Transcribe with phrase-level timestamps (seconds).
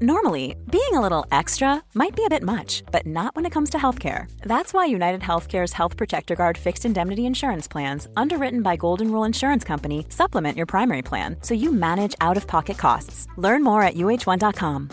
[0.00, 3.68] Normally, being a little extra might be a bit much, but not when it comes
[3.70, 4.30] to healthcare.
[4.42, 9.24] That's why United Healthcare's Health Protector Guard fixed indemnity insurance plans, underwritten by Golden Rule
[9.24, 13.26] Insurance Company, supplement your primary plan so you manage out of pocket costs.
[13.36, 14.90] Learn more at uh1.com.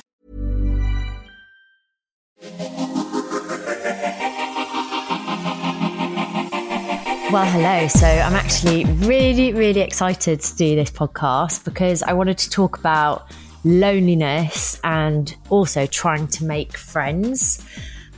[7.31, 7.87] Well, hello.
[7.89, 12.79] So, I'm actually really, really excited to do this podcast because I wanted to talk
[12.79, 13.29] about
[13.65, 17.65] loneliness and also trying to make friends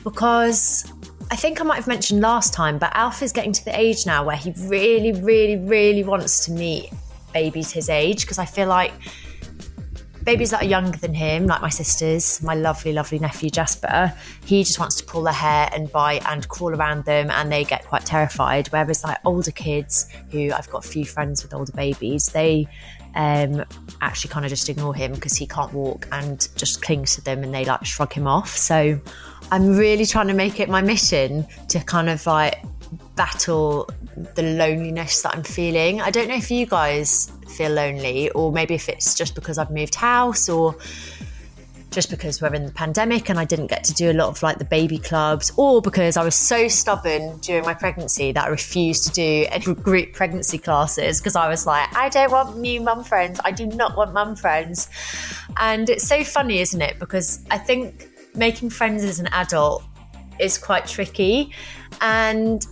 [0.04, 0.92] because
[1.30, 4.06] I think I might have mentioned last time, but Alf is getting to the age
[4.06, 6.90] now where he really, really, really wants to meet
[7.32, 8.92] babies his age because I feel like
[10.24, 14.12] babies that are younger than him, like my sisters, my lovely, lovely nephew Jasper,
[14.44, 17.64] he just wants to pull their hair and bite and crawl around them and they
[17.64, 18.68] get quite terrified.
[18.68, 22.68] Whereas like older kids who I've got a few friends with older babies, they
[23.18, 23.64] um,
[24.00, 27.42] actually kind of just ignore him because he can't walk and just clings to them
[27.42, 28.56] and they like shrug him off.
[28.56, 28.98] So
[29.50, 32.62] I'm really trying to make it my mission to kind of like
[33.16, 33.90] battle
[34.36, 36.00] the loneliness that I'm feeling.
[36.00, 39.72] I don't know if you guys feel lonely or maybe if it's just because I've
[39.72, 40.76] moved house or
[41.90, 44.42] just because we're in the pandemic and I didn't get to do a lot of
[44.42, 48.48] like the baby clubs, or because I was so stubborn during my pregnancy that I
[48.48, 52.80] refused to do any group pregnancy classes because I was like, I don't want new
[52.80, 53.40] mum friends.
[53.44, 54.88] I do not want mum friends.
[55.56, 56.98] And it's so funny, isn't it?
[56.98, 59.82] Because I think making friends as an adult
[60.38, 61.52] is quite tricky.
[62.00, 62.64] And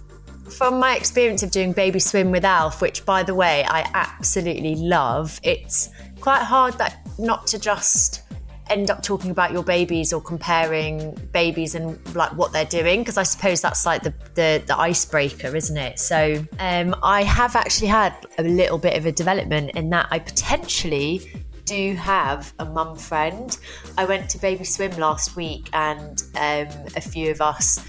[0.50, 4.76] from my experience of doing baby swim with Alf, which by the way I absolutely
[4.76, 8.22] love, it's quite hard that not to just
[8.68, 13.16] end up talking about your babies or comparing babies and like what they're doing because
[13.16, 15.98] I suppose that's like the, the, the icebreaker, isn't it?
[15.98, 20.18] So um, I have actually had a little bit of a development in that I
[20.18, 23.56] potentially do have a mum friend.
[23.98, 27.84] I went to baby swim last week and um, a few of us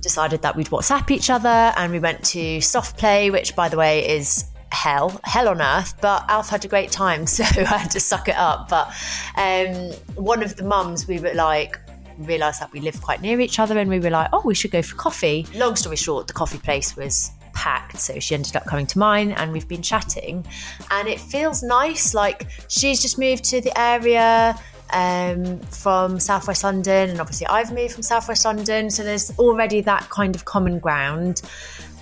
[0.00, 3.76] decided that we'd WhatsApp each other and we went to soft play, which by the
[3.76, 5.94] way is hell, hell on earth.
[6.00, 8.68] But Alf had a great time, so I had to suck it up.
[8.68, 8.88] But
[9.36, 11.78] um, one of the mums, we were like,
[12.18, 14.70] realised that we lived quite near each other, and we were like, oh, we should
[14.70, 15.46] go for coffee.
[15.54, 19.32] Long story short, the coffee place was packed, so she ended up coming to mine,
[19.32, 20.46] and we've been chatting,
[20.90, 22.14] and it feels nice.
[22.14, 24.58] Like she's just moved to the area.
[24.92, 30.08] Um, from Southwest London, and obviously I've moved from Southwest London, so there's already that
[30.10, 31.42] kind of common ground.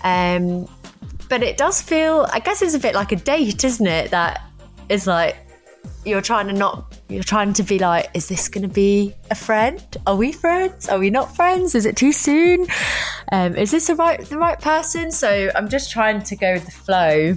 [0.02, 0.68] Um,
[1.28, 4.10] but it does feel, I guess it's a bit like a date, isn't it?
[4.10, 4.42] That
[4.88, 5.36] is like,
[6.04, 9.34] you're trying to not, you're trying to be like, is this going to be a
[9.34, 9.82] friend?
[10.06, 10.88] Are we friends?
[10.88, 11.74] Are we not friends?
[11.74, 12.66] Is it too soon?
[13.32, 15.10] Um, is this the right, the right person?
[15.10, 17.36] So I'm just trying to go with the flow.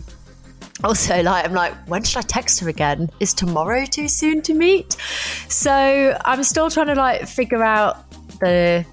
[0.83, 3.09] Also, like, I'm like, when should I text her again?
[3.19, 4.93] Is tomorrow too soon to meet?
[5.49, 8.85] So I'm still trying to like figure out the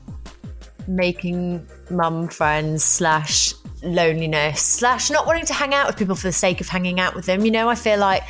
[0.87, 6.33] making mum friends slash loneliness slash not wanting to hang out with people for the
[6.33, 7.45] sake of hanging out with them.
[7.45, 8.23] You know, I feel like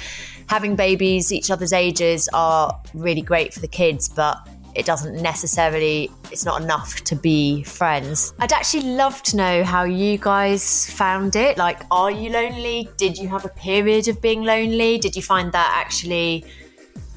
[0.48, 4.36] having babies each other's ages are really great for the kids, but
[4.74, 8.34] it doesn't necessarily it's not enough to be friends.
[8.40, 11.56] I'd actually love to know how you guys found it.
[11.56, 12.88] Like are you lonely?
[12.96, 14.98] Did you have a period of being lonely?
[14.98, 16.44] Did you find that actually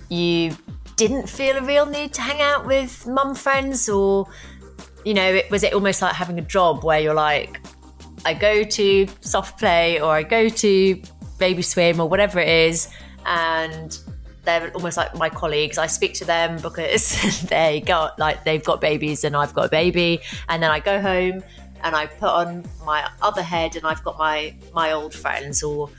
[0.10, 0.56] you
[0.96, 4.28] didn't feel a real need to hang out with mum friends or
[5.08, 7.62] you know, it, was it almost like having a job where you're like
[8.26, 11.02] I go to soft play or I go to
[11.38, 12.90] baby swim or whatever it is,
[13.26, 13.98] and
[14.44, 15.78] they're almost like my colleagues.
[15.78, 19.70] I speak to them because they got like they've got babies and I've got a
[19.70, 21.42] baby, and then I go home
[21.86, 25.90] and I put on my other head and I've got my my old friends or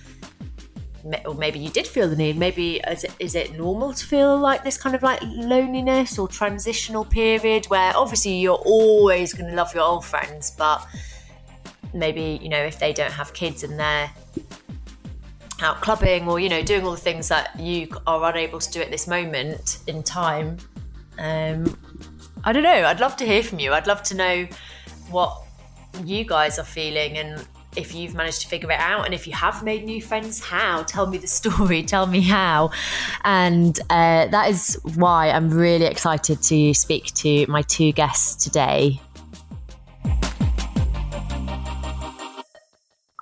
[1.25, 2.37] or maybe you did feel the need.
[2.37, 6.29] Maybe is it, is it normal to feel like this kind of like loneliness or
[6.29, 10.87] transitional period where obviously you're always going to love your old friends, but
[11.95, 14.11] maybe you know if they don't have kids and they're
[15.63, 18.81] out clubbing or you know doing all the things that you are unable to do
[18.81, 20.57] at this moment in time
[21.19, 21.77] um
[22.45, 24.47] i don't know i'd love to hear from you i'd love to know
[25.11, 25.43] what
[26.05, 27.47] you guys are feeling and
[27.79, 29.07] if you've managed to figure it out.
[29.07, 30.83] And if you have made new friends, how?
[30.83, 31.83] Tell me the story.
[31.83, 32.71] Tell me how.
[33.25, 39.01] And uh, that is why I'm really excited to speak to my two guests today.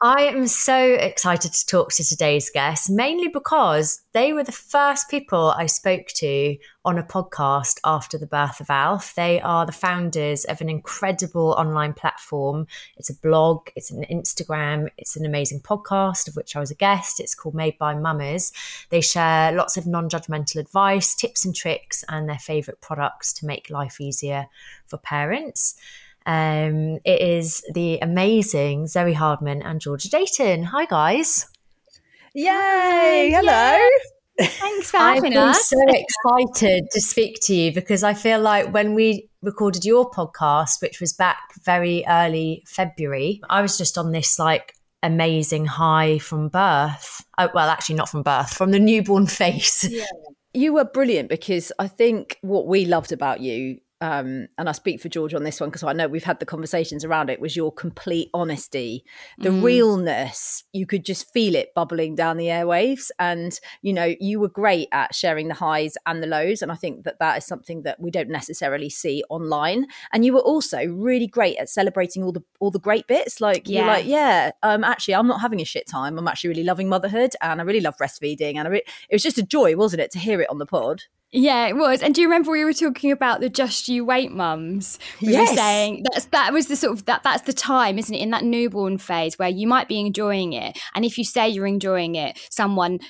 [0.09, 5.11] I am so excited to talk to today's guests, mainly because they were the first
[5.11, 9.17] people I spoke to on a podcast after the birth of Alf.
[9.17, 12.69] They are the founders of an incredible online platform.
[12.97, 16.77] It's a blog, it's an Instagram, it's an amazing podcast of which I was a
[16.77, 17.19] guest.
[17.19, 18.53] It's called Made by Mamas.
[18.91, 23.47] They share lots of non judgmental advice, tips and tricks, and their favorite products to
[23.47, 24.47] make life easier
[24.87, 25.75] for parents.
[26.27, 30.65] Um, it is the amazing Zoe Hardman and Georgia Dayton.
[30.65, 31.47] Hi, guys.
[32.35, 33.33] Yay!
[33.33, 33.79] Hello.
[34.39, 35.73] Thanks for having us.
[35.73, 35.97] I'm us.
[35.97, 40.83] so excited to speak to you because I feel like when we recorded your podcast,
[40.83, 46.49] which was back very early February, I was just on this like amazing high from
[46.49, 47.25] birth.
[47.39, 49.89] Uh, well, actually, not from birth, from the newborn face.
[49.89, 50.05] Yeah.
[50.53, 55.01] You were brilliant because I think what we loved about you um, and I speak
[55.01, 57.57] for George on this one because I know we've had the conversations around it, was
[57.57, 59.05] your complete honesty,
[59.39, 59.63] the mm.
[59.63, 60.65] realness.
[60.73, 63.11] You could just feel it bubbling down the airwaves.
[63.19, 66.61] And, you know, you were great at sharing the highs and the lows.
[66.61, 69.87] And I think that that is something that we don't necessarily see online.
[70.13, 73.41] And you were also really great at celebrating all the all the great bits.
[73.41, 73.79] Like, yeah.
[73.79, 76.19] you're like, yeah, um, actually, I'm not having a shit time.
[76.19, 78.57] I'm actually really loving motherhood and I really love breastfeeding.
[78.57, 81.05] And re- it was just a joy, wasn't it, to hear it on the pod?
[81.33, 82.03] Yeah, it was.
[82.03, 84.99] And do you remember we were talking about the just you wait mums?
[85.21, 85.51] We yes.
[85.51, 88.31] were saying that's that was the sort of that that's the time, isn't it, in
[88.31, 90.79] that newborn phase where you might be enjoying it.
[90.95, 93.01] And if you say you're enjoying it, someone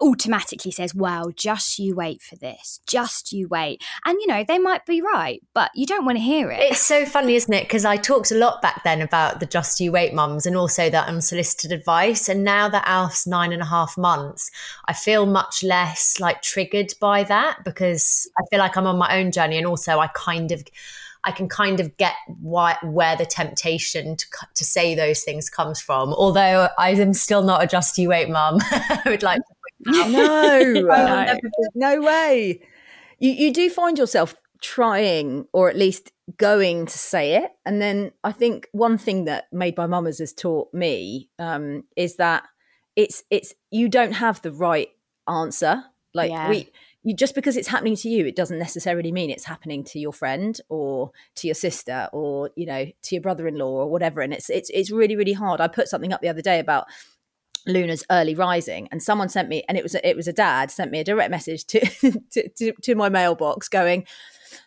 [0.00, 3.82] automatically says, well, just you wait for this, just you wait.
[4.04, 6.60] And, you know, they might be right, but you don't want to hear it.
[6.60, 7.64] It's so funny, isn't it?
[7.64, 10.90] Because I talked a lot back then about the just you wait mums and also
[10.90, 12.28] that unsolicited advice.
[12.28, 14.50] And now that Alf's nine and a half months,
[14.86, 19.18] I feel much less like triggered by that because I feel like I'm on my
[19.18, 19.56] own journey.
[19.56, 20.62] And also, I kind of.
[21.24, 25.80] I can kind of get why, where the temptation to, to say those things comes
[25.80, 26.14] from.
[26.14, 28.58] Although I am still not a just you wait mum.
[28.70, 29.54] I would like to
[29.86, 31.38] no,
[31.74, 32.60] no way.
[33.18, 37.52] You you do find yourself trying or at least going to say it.
[37.64, 42.16] And then I think one thing that Made by Mamas has taught me um, is
[42.16, 42.44] that
[42.96, 44.88] it's it's you don't have the right
[45.28, 45.84] answer.
[46.14, 46.48] Like yeah.
[46.48, 46.70] we
[47.02, 50.12] you just because it's happening to you, it doesn't necessarily mean it's happening to your
[50.12, 54.20] friend or to your sister or you know to your brother-in-law or whatever.
[54.20, 55.60] And it's it's it's really really hard.
[55.60, 56.86] I put something up the other day about
[57.66, 60.70] Luna's early rising, and someone sent me, and it was a, it was a dad
[60.70, 61.80] sent me a direct message to,
[62.30, 64.06] to, to to my mailbox going,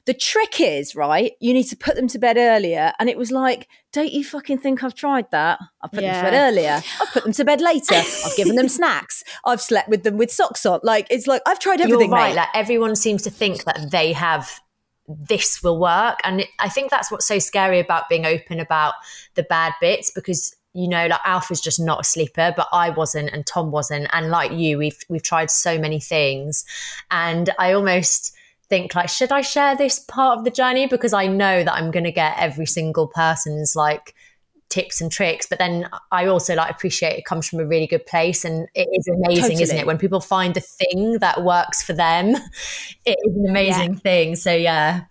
[0.05, 1.33] the trick is right.
[1.39, 4.59] You need to put them to bed earlier, and it was like, don't you fucking
[4.59, 5.59] think I've tried that?
[5.81, 6.13] I've put yeah.
[6.13, 6.81] them to bed earlier.
[7.01, 7.95] I've put them to bed later.
[7.95, 9.23] I've given them snacks.
[9.45, 10.79] I've slept with them with socks on.
[10.83, 12.09] Like it's like I've tried everything.
[12.09, 12.29] You're right.
[12.29, 12.37] Mate.
[12.37, 14.59] Like everyone seems to think that they have
[15.07, 18.93] this will work, and I think that's what's so scary about being open about
[19.35, 23.31] the bad bits because you know, like Alf's just not a sleeper, but I wasn't
[23.31, 24.07] and Tom wasn't.
[24.13, 26.65] And like you, we've we've tried so many things.
[27.09, 28.35] And I almost
[28.69, 30.87] think like, should I share this part of the journey?
[30.87, 34.13] Because I know that I'm gonna get every single person's like
[34.69, 35.47] tips and tricks.
[35.47, 38.45] But then I also like appreciate it comes from a really good place.
[38.45, 39.63] And it is amazing, totally.
[39.63, 39.87] isn't it?
[39.87, 42.35] When people find the thing that works for them,
[43.05, 43.99] it is an amazing yeah.
[43.99, 44.35] thing.
[44.35, 45.05] So yeah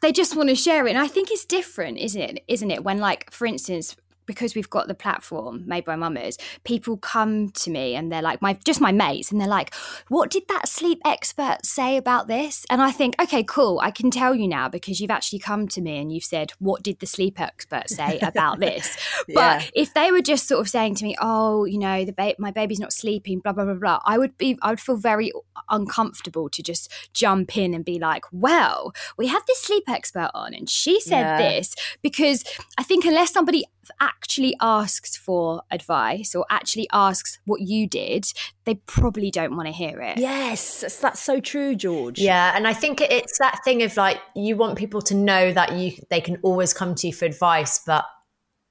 [0.00, 2.84] they just want to share it and i think it's different isn't it isn't it
[2.84, 3.96] when like for instance
[4.28, 8.40] because we've got the platform made by mamas, people come to me and they're like,
[8.40, 9.74] my just my mates, and they're like,
[10.06, 12.64] what did that sleep expert say about this?
[12.70, 15.80] And I think, okay, cool, I can tell you now because you've actually come to
[15.80, 18.96] me and you've said, what did the sleep expert say about this?
[19.28, 19.62] But yeah.
[19.74, 22.50] if they were just sort of saying to me, oh, you know, the ba- my
[22.50, 25.32] baby's not sleeping, blah blah blah blah, I would be, I would feel very
[25.70, 30.54] uncomfortable to just jump in and be like, well, we have this sleep expert on
[30.54, 31.38] and she said yeah.
[31.38, 32.44] this because
[32.76, 33.64] I think unless somebody
[34.00, 38.26] actually asks for advice or actually asks what you did,
[38.64, 40.18] they probably don't want to hear it.
[40.18, 42.18] Yes, that's, that's so true, George.
[42.18, 45.72] Yeah, and I think it's that thing of like you want people to know that
[45.72, 48.04] you they can always come to you for advice, but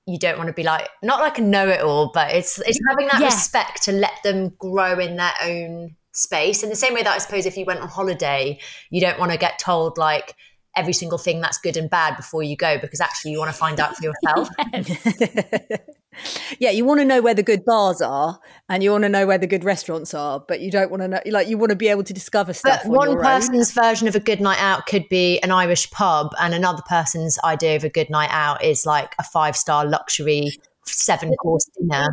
[0.06, 3.20] you don't want to be like not like a know-it-all, but it's it's having that
[3.20, 3.26] yeah.
[3.26, 6.64] respect to let them grow in their own space.
[6.64, 8.60] In the same way that I suppose if you went on holiday,
[8.90, 10.34] you don't want to get told like
[10.77, 13.57] every single thing that's good and bad before you go because actually you want to
[13.57, 14.50] find out for yourself.
[16.60, 19.25] yeah, you want to know where the good bars are and you want to know
[19.25, 21.75] where the good restaurants are, but you don't want to know, like, you want to
[21.75, 22.81] be able to discover stuff.
[22.84, 23.84] But on one person's own.
[23.84, 27.75] version of a good night out could be an Irish pub, and another person's idea
[27.75, 30.51] of a good night out is like a five star luxury
[30.86, 32.07] seven course dinner.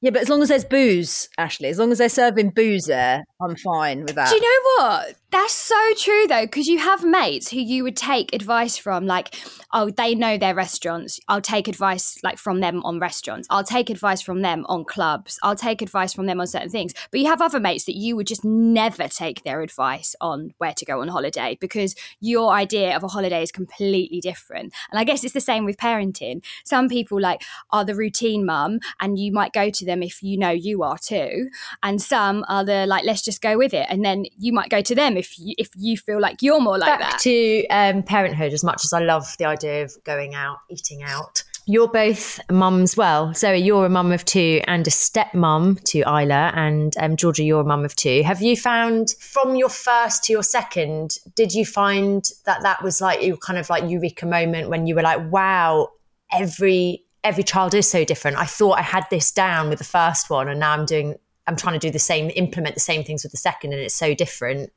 [0.00, 3.24] Yeah, but as long as there's booze, Ashley, as long as they're serving booze there,
[3.42, 4.28] I'm fine with that.
[4.28, 5.16] Do you know what?
[5.30, 9.36] That's so true though, because you have mates who you would take advice from, like,
[9.72, 11.20] oh, they know their restaurants.
[11.28, 13.46] I'll take advice like from them on restaurants.
[13.48, 15.38] I'll take advice from them on clubs.
[15.42, 16.94] I'll take advice from them on certain things.
[17.12, 20.74] But you have other mates that you would just never take their advice on where
[20.74, 24.74] to go on holiday because your idea of a holiday is completely different.
[24.90, 26.42] And I guess it's the same with parenting.
[26.64, 30.36] Some people like are the routine mum, and you might go to them if you
[30.36, 31.50] know you are too.
[31.84, 33.86] And some are the like, let's just go with it.
[33.88, 36.78] And then you might go to them if you if you feel like you're more
[36.78, 37.20] like Back that.
[37.20, 41.42] to um, parenthood, as much as I love the idea of going out, eating out.
[41.66, 43.32] You're both mums well.
[43.34, 47.60] Zoe, you're a mum of two and a stepmom to Isla, and um, Georgia, you're
[47.60, 48.22] a mum of two.
[48.24, 53.00] Have you found from your first to your second, did you find that that was
[53.00, 55.90] like your kind of like eureka moment when you were like, wow,
[56.32, 58.38] every every child is so different.
[58.38, 61.16] I thought I had this down with the first one, and now I'm doing,
[61.46, 63.94] I'm trying to do the same, implement the same things with the second, and it's
[63.94, 64.72] so different.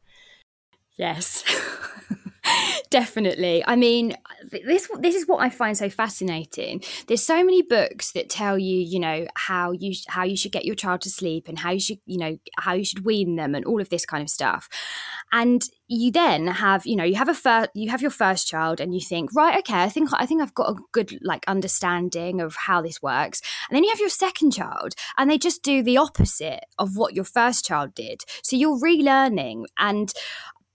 [0.97, 1.43] Yes.
[2.89, 3.63] Definitely.
[3.65, 4.15] I mean,
[4.51, 6.81] this this is what I find so fascinating.
[7.07, 10.65] There's so many books that tell you, you know, how you how you should get
[10.65, 13.55] your child to sleep and how you should, you know, how you should wean them
[13.55, 14.67] and all of this kind of stuff.
[15.31, 18.79] And you then have, you know, you have a first, you have your first child
[18.79, 22.41] and you think, right, okay, I think I think I've got a good like understanding
[22.41, 23.41] of how this works.
[23.69, 27.13] And then you have your second child and they just do the opposite of what
[27.13, 28.21] your first child did.
[28.43, 30.13] So you're relearning and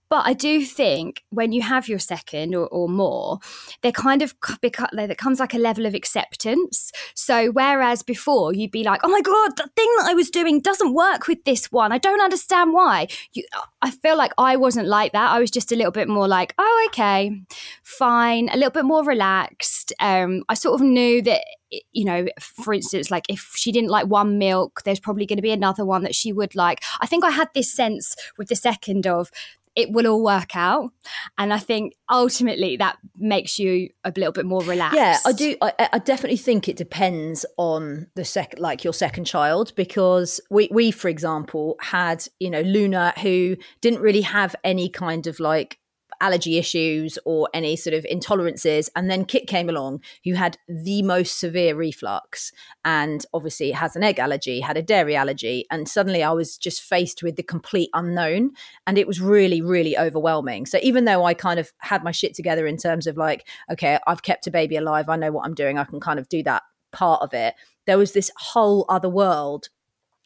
[0.09, 3.39] but I do think when you have your second or, or more,
[3.81, 6.91] there kind of beca- there comes like a level of acceptance.
[7.13, 10.61] So whereas before you'd be like, "Oh my god, the thing that I was doing
[10.61, 11.91] doesn't work with this one.
[11.91, 13.43] I don't understand why." You,
[13.81, 15.31] I feel like I wasn't like that.
[15.31, 17.41] I was just a little bit more like, "Oh, okay,
[17.83, 19.93] fine," a little bit more relaxed.
[19.99, 21.43] Um, I sort of knew that
[21.91, 25.43] you know, for instance, like if she didn't like one milk, there's probably going to
[25.43, 26.81] be another one that she would like.
[26.99, 29.29] I think I had this sense with the second of
[29.79, 30.91] it will all work out.
[31.37, 34.97] And I think ultimately that makes you a little bit more relaxed.
[34.97, 35.55] Yeah, I do.
[35.61, 40.69] I, I definitely think it depends on the second, like your second child, because we,
[40.71, 45.78] we, for example, had, you know, Luna who didn't really have any kind of like
[46.21, 48.89] allergy issues or any sort of intolerances.
[48.95, 52.51] And then Kit came along, who had the most severe reflux
[52.85, 55.65] and obviously has an egg allergy, had a dairy allergy.
[55.71, 58.51] And suddenly I was just faced with the complete unknown.
[58.87, 60.65] And it was really, really overwhelming.
[60.65, 63.99] So even though I kind of had my shit together in terms of like, okay,
[64.07, 66.43] I've kept a baby alive, I know what I'm doing, I can kind of do
[66.43, 67.55] that part of it.
[67.85, 69.69] There was this whole other world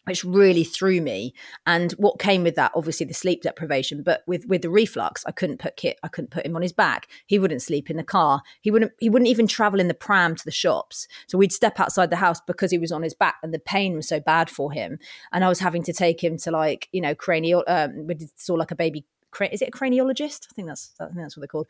[0.06, 1.34] which really threw me
[1.66, 5.32] and what came with that obviously the sleep deprivation but with with the reflux i
[5.32, 8.04] couldn't put kit i couldn't put him on his back he wouldn't sleep in the
[8.04, 11.54] car he wouldn't he wouldn't even travel in the pram to the shops so we'd
[11.54, 14.20] step outside the house because he was on his back and the pain was so
[14.20, 14.98] bad for him
[15.32, 18.54] and i was having to take him to like you know cranial um we saw
[18.54, 19.06] like a baby
[19.52, 20.48] is it a craniologist?
[20.50, 21.68] I think that's I think that's what they're called.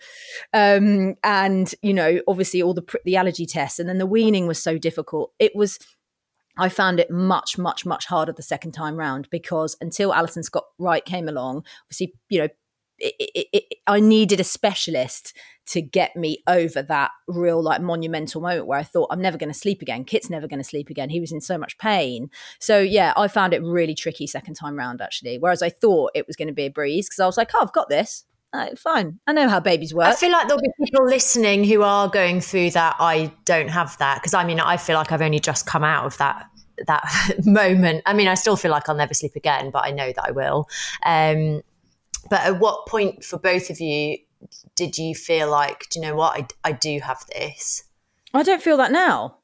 [0.53, 4.61] Um, and you know, obviously all the the allergy tests, and then the weaning was
[4.61, 5.31] so difficult.
[5.39, 5.79] It was
[6.57, 10.65] I found it much, much, much harder the second time round because until Alison Scott
[10.77, 12.47] Wright came along, obviously, you know,
[12.99, 18.41] it, it, it, I needed a specialist to get me over that real like monumental
[18.41, 20.03] moment where I thought I'm never going to sleep again.
[20.03, 21.09] Kit's never going to sleep again.
[21.09, 22.29] He was in so much pain.
[22.59, 25.37] So yeah, I found it really tricky second time round actually.
[25.39, 27.61] Whereas I thought it was going to be a breeze because I was like, oh,
[27.61, 28.25] I've got this.
[28.53, 29.19] Uh, fine.
[29.25, 30.05] I know how babies work.
[30.05, 32.95] I feel like there'll be people listening who are going through that.
[32.99, 36.05] I don't have that because I mean, I feel like I've only just come out
[36.05, 36.47] of that
[36.85, 37.03] that
[37.45, 38.03] moment.
[38.05, 40.31] I mean, I still feel like I'll never sleep again, but I know that I
[40.31, 40.67] will.
[41.03, 41.63] Um,
[42.29, 44.17] but at what point for both of you
[44.75, 47.83] did you feel like, do you know what, I, I do have this?
[48.33, 49.37] I don't feel that now.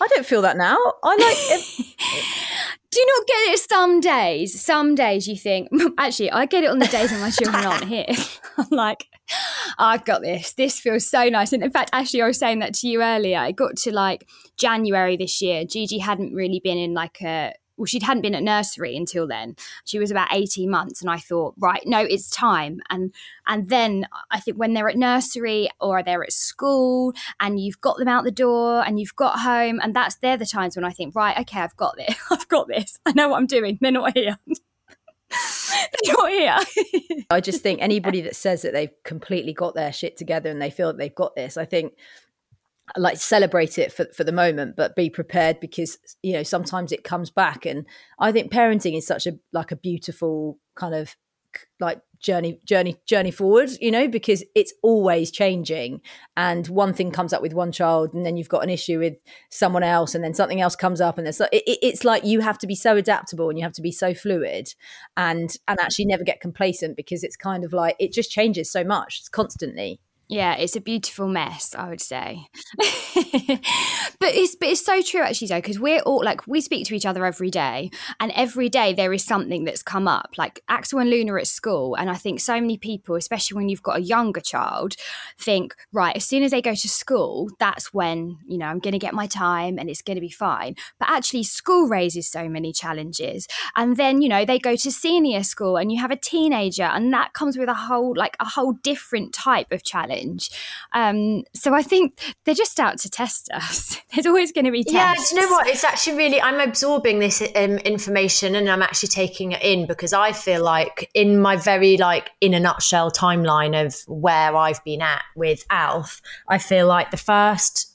[0.00, 0.78] I don't feel that now.
[1.02, 1.88] I like.
[2.92, 4.62] do you not get it some days?
[4.62, 5.68] Some days you think,
[5.98, 8.04] actually, I get it on the days when my children aren't here.
[8.58, 9.06] I'm like,
[9.78, 10.52] I've got this.
[10.52, 11.54] This feels so nice.
[11.54, 13.38] And in fact, actually, I was saying that to you earlier.
[13.38, 15.64] I got to like January this year.
[15.64, 19.56] Gigi hadn't really been in like a well, she hadn't been at nursery until then.
[19.84, 21.00] She was about 18 months.
[21.00, 22.80] And I thought, right, no, it's time.
[22.90, 23.12] And
[23.48, 27.98] and then I think when they're at nursery or they're at school and you've got
[27.98, 30.92] them out the door and you've got home, and that's they're the times when I
[30.92, 32.14] think, right, okay, I've got this.
[32.30, 33.00] I've got this.
[33.04, 33.78] I know what I'm doing.
[33.80, 34.38] They're not here.
[34.46, 37.24] they're not here.
[37.30, 40.70] I just think anybody that says that they've completely got their shit together and they
[40.70, 41.94] feel that they've got this, I think
[42.96, 47.04] like celebrate it for, for the moment but be prepared because you know sometimes it
[47.04, 47.64] comes back.
[47.66, 47.86] And
[48.18, 51.16] i think parenting is such a like a beautiful kind of
[51.80, 56.00] like journey journey journey forward you know because it's always changing.
[56.36, 59.14] And one thing comes up with one child and then you've got an issue with
[59.50, 62.40] someone else and then something else comes up and it's like it, it's like you
[62.40, 64.74] have to be so adaptable and you have to be so fluid
[65.16, 68.84] and and actually never get complacent because it's kind of like it just changes so
[68.84, 70.00] much it's constantly
[70.32, 72.46] yeah, it's a beautiful mess, I would say.
[72.78, 76.94] but it's but it's so true actually though, because we're all like we speak to
[76.94, 80.30] each other every day, and every day there is something that's come up.
[80.38, 83.82] Like Axel and Luna at school, and I think so many people, especially when you've
[83.82, 84.94] got a younger child,
[85.38, 88.92] think right as soon as they go to school, that's when you know I'm going
[88.92, 90.76] to get my time and it's going to be fine.
[90.98, 93.46] But actually, school raises so many challenges,
[93.76, 97.12] and then you know they go to senior school, and you have a teenager, and
[97.12, 100.50] that comes with a whole like a whole different type of challenge challenge.
[100.92, 103.98] Um, so I think they're just out to test us.
[104.14, 104.94] There's always going to be tests.
[104.94, 105.66] Yeah, do you know what?
[105.66, 110.12] It's actually really, I'm absorbing this um, information and I'm actually taking it in because
[110.12, 115.02] I feel like in my very, like, in a nutshell timeline of where I've been
[115.02, 117.88] at with Alf, I feel like the first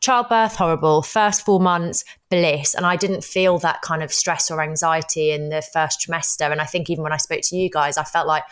[0.00, 4.62] childbirth horrible first four months bliss and i didn't feel that kind of stress or
[4.62, 7.98] anxiety in the first trimester and i think even when i spoke to you guys
[7.98, 8.44] i felt like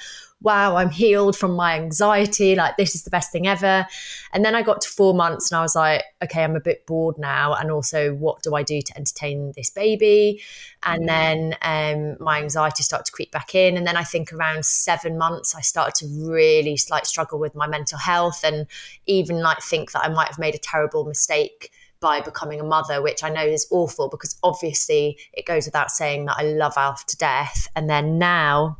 [0.46, 2.54] wow, I'm healed from my anxiety.
[2.54, 3.84] Like, this is the best thing ever.
[4.32, 6.86] And then I got to four months and I was like, okay, I'm a bit
[6.86, 7.52] bored now.
[7.54, 10.40] And also, what do I do to entertain this baby?
[10.84, 13.76] And then um, my anxiety started to creep back in.
[13.76, 17.66] And then I think around seven months, I started to really like struggle with my
[17.66, 18.68] mental health and
[19.06, 23.02] even like think that I might have made a terrible mistake by becoming a mother,
[23.02, 27.04] which I know is awful because obviously it goes without saying that I love Alf
[27.06, 27.66] to death.
[27.74, 28.76] And then now,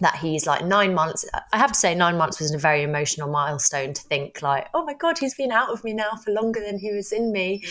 [0.00, 1.24] that he's like nine months.
[1.52, 4.84] I have to say, nine months was a very emotional milestone to think like, oh
[4.84, 7.64] my god, he's been out of me now for longer than he was in me.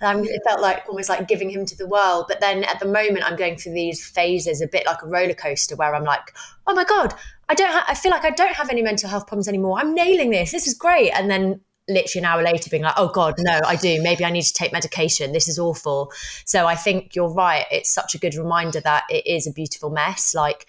[0.00, 2.26] Um, it felt like almost like giving him to the world.
[2.28, 5.34] But then at the moment, I'm going through these phases, a bit like a roller
[5.34, 6.32] coaster, where I'm like,
[6.66, 7.14] oh my god,
[7.48, 7.70] I don't.
[7.70, 9.78] Ha- I feel like I don't have any mental health problems anymore.
[9.78, 10.52] I'm nailing this.
[10.52, 11.10] This is great.
[11.10, 14.02] And then literally an hour later being like, oh God, no, I do.
[14.02, 15.32] Maybe I need to take medication.
[15.32, 16.12] This is awful.
[16.44, 17.64] So I think you're right.
[17.70, 20.34] It's such a good reminder that it is a beautiful mess.
[20.34, 20.66] Like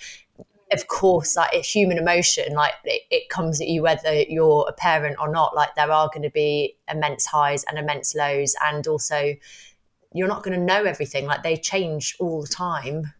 [0.72, 4.74] of course, like a human emotion, like it, it, comes at you whether you're a
[4.74, 5.56] parent or not.
[5.56, 9.36] Like there are going to be immense highs and immense lows, and also
[10.14, 11.26] you're not going to know everything.
[11.26, 13.14] Like they change all the time.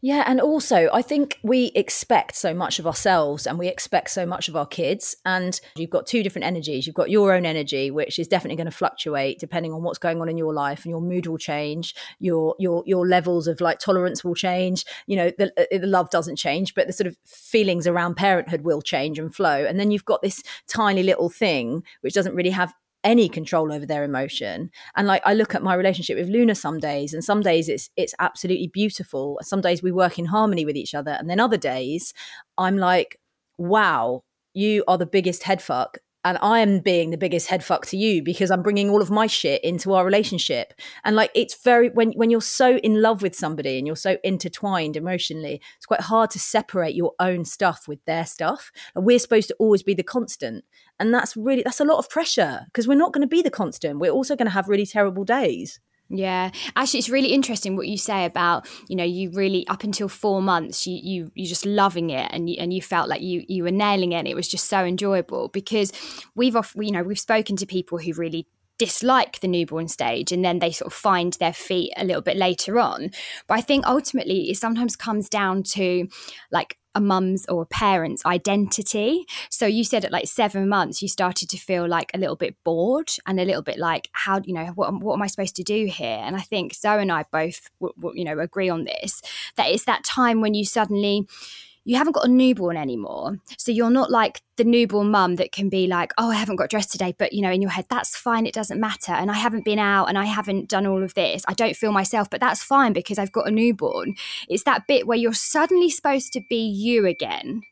[0.00, 4.26] Yeah, and also I think we expect so much of ourselves and we expect so
[4.26, 5.16] much of our kids.
[5.24, 6.86] And you've got two different energies.
[6.86, 10.20] You've got your own energy, which is definitely going to fluctuate depending on what's going
[10.20, 11.94] on in your life, and your mood will change.
[12.18, 14.84] Your your your levels of like tolerance will change.
[15.06, 18.62] You know, the, uh, the love doesn't change, but the sort of feelings around parenthood
[18.62, 19.64] will change and flow.
[19.64, 22.72] And then you've got this tiny little thing which doesn't really have
[23.04, 24.70] any control over their emotion.
[24.96, 27.90] And like i look at my relationship with luna some days and some days it's
[27.96, 29.38] it's absolutely beautiful.
[29.42, 32.12] Some days we work in harmony with each other and then other days
[32.58, 33.18] i'm like
[33.58, 34.22] wow
[34.54, 37.96] you are the biggest head fuck and I am being the biggest head fuck to
[37.96, 40.72] you because I'm bringing all of my shit into our relationship.
[41.04, 44.16] And like it's very when when you're so in love with somebody and you're so
[44.24, 48.72] intertwined emotionally, it's quite hard to separate your own stuff with their stuff.
[48.94, 50.64] And we're supposed to always be the constant,
[50.98, 53.50] and that's really that's a lot of pressure because we're not going to be the
[53.50, 54.00] constant.
[54.00, 55.80] We're also going to have really terrible days.
[56.10, 60.06] Yeah, actually, it's really interesting what you say about you know you really up until
[60.08, 63.42] four months you you you just loving it and you, and you felt like you
[63.48, 64.16] you were nailing it.
[64.18, 65.92] and It was just so enjoyable because
[66.34, 68.46] we've off you know we've spoken to people who really
[68.78, 72.36] dislike the newborn stage and then they sort of find their feet a little bit
[72.36, 73.10] later on.
[73.46, 76.08] But I think ultimately it sometimes comes down to
[76.50, 79.26] like a mum's or a parent's identity.
[79.50, 82.56] So you said at like seven months, you started to feel like a little bit
[82.64, 85.64] bored and a little bit like, how, you know, what, what am I supposed to
[85.64, 86.20] do here?
[86.22, 87.68] And I think Zoe and I both,
[88.14, 89.22] you know, agree on this,
[89.56, 91.26] that it's that time when you suddenly,
[91.84, 93.38] you haven't got a newborn anymore.
[93.58, 96.70] So you're not like the newborn mum that can be like, oh, I haven't got
[96.70, 99.12] dressed today, but you know, in your head, that's fine, it doesn't matter.
[99.12, 101.44] And I haven't been out and I haven't done all of this.
[101.46, 104.14] I don't feel myself, but that's fine because I've got a newborn.
[104.48, 107.62] It's that bit where you're suddenly supposed to be you again,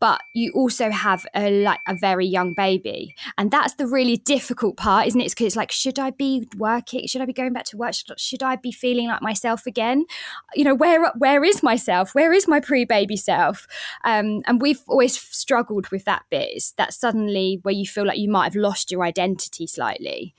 [0.00, 3.14] but you also have a like a very young baby.
[3.38, 5.30] And that's the really difficult part isn't it?
[5.30, 7.06] Because it's like should i be working?
[7.06, 7.94] Should i be going back to work?
[7.94, 10.06] Should, should, i be feeling like myself again?
[10.54, 12.14] You know where where is myself?
[12.14, 13.66] Where is my pre-baby self?
[14.04, 16.56] Um, and we've always struggled with that bit.
[16.56, 20.34] Is that suddenly where you feel like you might have lost your identity slightly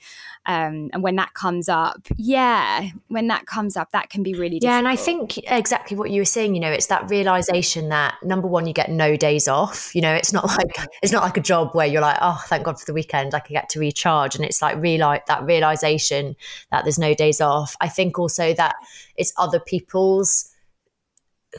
[0.46, 4.58] um, and when that comes up yeah when that comes up that can be really
[4.58, 4.72] difficult.
[4.72, 8.14] yeah and i think exactly what you were saying you know it's that realization that
[8.22, 9.51] number one you get no days off
[9.94, 12.64] you know it's not like it's not like a job where you're like oh thank
[12.64, 14.34] god for the weekend i can get to recharge.
[14.34, 16.36] And it's like realize that realization
[16.70, 17.76] that there's no days off.
[17.80, 18.76] I think also that
[19.16, 20.51] it's other people's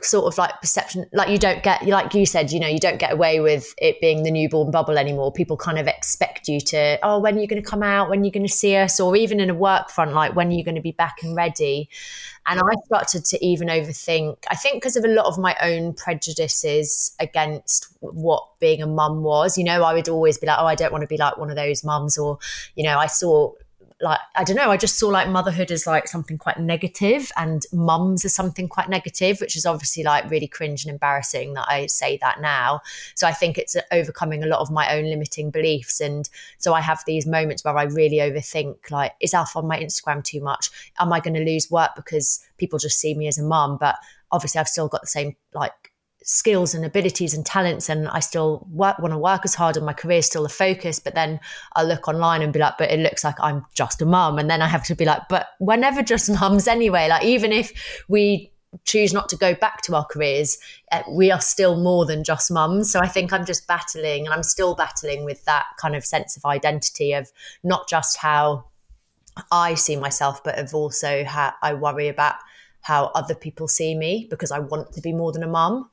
[0.02, 2.98] sort of like perception like you don't get like you said you know you don't
[2.98, 5.32] get away with it being the newborn bubble anymore.
[5.32, 8.10] People kind of expect you to oh when are you going to come out?
[8.10, 9.00] When are you going to see us?
[9.00, 11.36] Or even in a work front like when are you going to be back and
[11.36, 11.90] ready?
[12.46, 15.94] And i started to even overthink i think because of a lot of my own
[15.94, 19.58] prejudices against what being a mum was.
[19.58, 21.50] You know i would always be like oh i don't want to be like one
[21.50, 22.40] of those mums or
[22.76, 23.52] you know i saw
[24.02, 27.66] like I don't know, I just saw like motherhood as like something quite negative and
[27.72, 31.86] mums as something quite negative, which is obviously like really cringe and embarrassing that I
[31.88, 32.82] say that now.
[33.16, 36.00] So I think it's uh, overcoming a lot of my own limiting beliefs.
[36.02, 39.80] And so I have these moments where I really overthink like, is Alf on my
[39.80, 40.70] Instagram too much?
[41.00, 43.78] Am I going to lose work because people just see me as a mum?
[43.80, 43.96] But
[44.32, 45.93] obviously I've still got the same like
[46.24, 49.86] skills and abilities and talents and I still work, want to work as hard and
[49.86, 51.40] my career is still a focus but then
[51.76, 54.50] I look online and be like but it looks like I'm just a mum and
[54.50, 57.08] then I have to be like but we're never just mums anyway.
[57.10, 58.52] Like even if we
[58.86, 60.58] choose not to go back to our careers
[60.92, 62.92] eh, we are still more than just mums.
[62.92, 66.38] So I think I'm just battling and I'm still battling with that kind of sense
[66.38, 67.32] of identity of
[67.64, 68.66] not just how
[69.52, 72.36] I see myself but of also how I worry about
[72.82, 75.90] how other people see me because I want to be more than a mum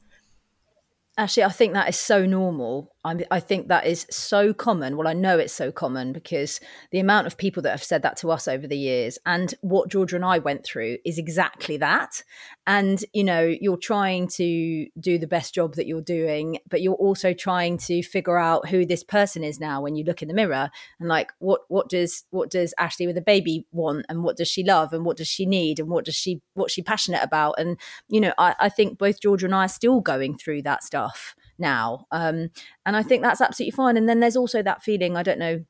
[1.20, 2.96] Actually, I think that is so normal.
[3.02, 4.96] I, I think that is so common.
[4.96, 6.60] Well, I know it's so common because
[6.90, 9.88] the amount of people that have said that to us over the years and what
[9.88, 12.22] Georgia and I went through is exactly that.
[12.66, 16.92] And, you know, you're trying to do the best job that you're doing, but you're
[16.94, 20.34] also trying to figure out who this person is now when you look in the
[20.34, 24.36] mirror and like what what does what does Ashley with a baby want and what
[24.36, 27.22] does she love and what does she need and what does she what's she passionate
[27.22, 27.54] about?
[27.56, 30.84] And, you know, I, I think both Georgia and I are still going through that
[30.84, 32.06] stuff now.
[32.10, 32.50] Um,
[32.86, 33.96] and I think that's absolutely fine.
[33.96, 35.64] And then there's also that feeling, I don't know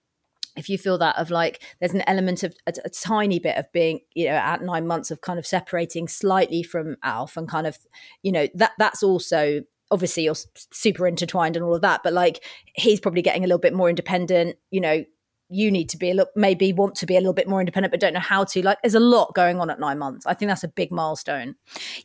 [0.56, 3.70] if you feel that of like there's an element of a, a, tiny bit of
[3.72, 7.66] being you know at nine months of kind of separating slightly from alf and kind
[7.66, 7.78] of
[8.22, 10.34] you know that that's also obviously you're
[10.72, 13.88] super intertwined and all of that but like he's probably getting a little bit more
[13.88, 15.04] independent you know
[15.50, 17.90] you need to be a little maybe want to be a little bit more independent
[17.90, 20.24] but don't know how to like there's a lot going on at nine months.
[20.26, 21.56] I think that's a big milestone.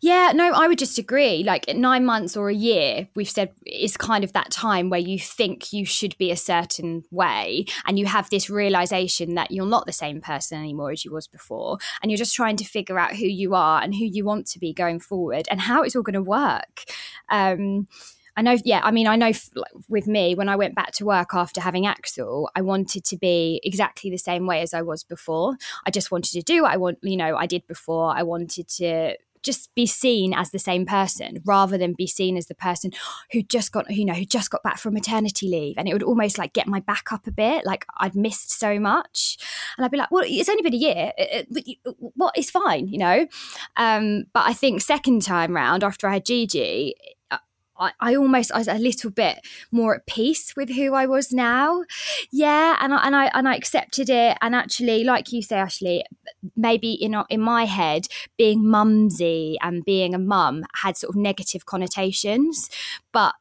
[0.02, 3.52] Yeah no i would just agree like at nine months or a year we've said
[3.66, 8.00] is kind of that time where you think you should be a certain way and
[8.00, 11.78] you have this realization that you're not the same person anymore as you was before
[12.02, 14.60] and you're just trying to figure out who you are and who you want to
[14.60, 16.84] be going forward and how it's all going to work.
[17.30, 17.88] Um
[18.38, 19.50] I know, yeah, I mean, I know f-
[19.88, 23.62] with me, when I went back to work after having Axel, I wanted to be
[23.63, 25.56] exactly the same way as I was before.
[25.86, 28.15] I just wanted to do what I want, you know, I did before.
[28.15, 32.48] I wanted to just be seen as the same person rather than be seen as
[32.48, 32.91] the person
[33.32, 35.76] who just got you know who just got back from maternity leave.
[35.78, 37.63] And it would almost like get my back up a bit.
[37.63, 39.38] Like i'd missed so much.
[39.78, 41.13] And i'd be like well it's only been a year.
[41.17, 43.28] Uh, uh, uh, what is fine you know?
[43.78, 46.95] Um, but i think second time round after i had gigi
[47.78, 51.84] I, almost I was a little bit more at peace with who I was now.
[52.32, 54.38] Yeah, and I, and I and I accepted it.
[54.42, 56.06] And actually, like you say, Ashley,
[56.56, 58.08] maybe in in my head,
[58.38, 62.70] being mumsy and being a mum had sort of negative connotations.
[63.12, 63.36] But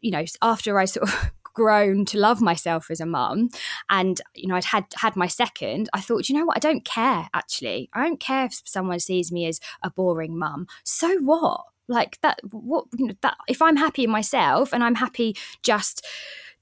[0.00, 3.50] you know, after I sort of grown to love myself as a mum
[3.90, 6.84] and you know I'd had had my second I thought you know what I don't
[6.84, 11.64] care actually I don't care if someone sees me as a boring mum so what
[11.90, 16.06] like that what you know that if i'm happy in myself and i'm happy just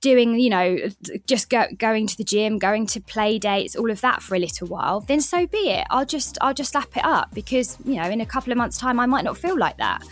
[0.01, 0.79] doing you know
[1.27, 4.39] just go, going to the gym going to play dates all of that for a
[4.39, 5.87] little while then so be it.
[5.91, 8.79] I'll just i'll just lap it up because you know in a couple of months
[8.79, 10.03] time i might not feel like that.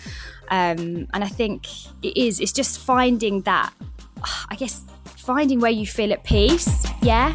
[0.48, 1.66] Um, and i think
[2.04, 3.72] it is it's just finding that
[4.48, 7.34] i guess finding where you feel at peace yeah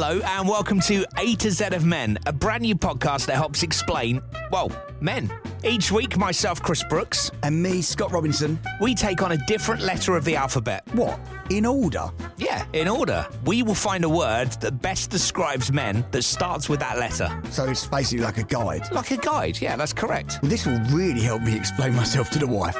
[0.00, 3.64] Hello and welcome to A to Z of Men, a brand new podcast that helps
[3.64, 5.28] explain, well, men.
[5.64, 8.60] Each week, myself, Chris Brooks, And me, Scott Robinson.
[8.80, 10.86] we take on a different letter of the alphabet.
[10.92, 11.18] What?
[11.50, 12.10] In order?
[12.36, 13.26] Yeah, in order.
[13.44, 17.28] We will find a word that best describes men that starts with that letter.
[17.50, 18.92] So it's basically like a guide.
[18.92, 20.38] Like a guide, yeah, that's correct.
[20.42, 22.78] Well, this will really help me explain myself to the wife.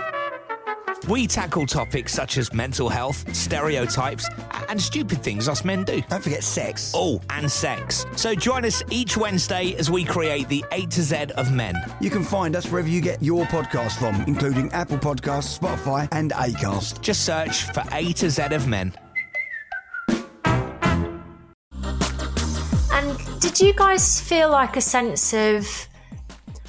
[1.06, 4.28] We tackle topics such as mental health, stereotypes,
[4.68, 6.02] and stupid things us men do.
[6.02, 6.92] Don't forget sex.
[6.94, 8.04] Oh, and sex.
[8.16, 11.74] So join us each Wednesday as we create the A to Z of men.
[12.00, 16.32] You can find us wherever you get your podcast from, including Apple Podcasts, Spotify, and
[16.32, 17.00] Acast.
[17.00, 18.92] Just search for A to Z of men.
[22.92, 25.88] And did you guys feel like a sense of,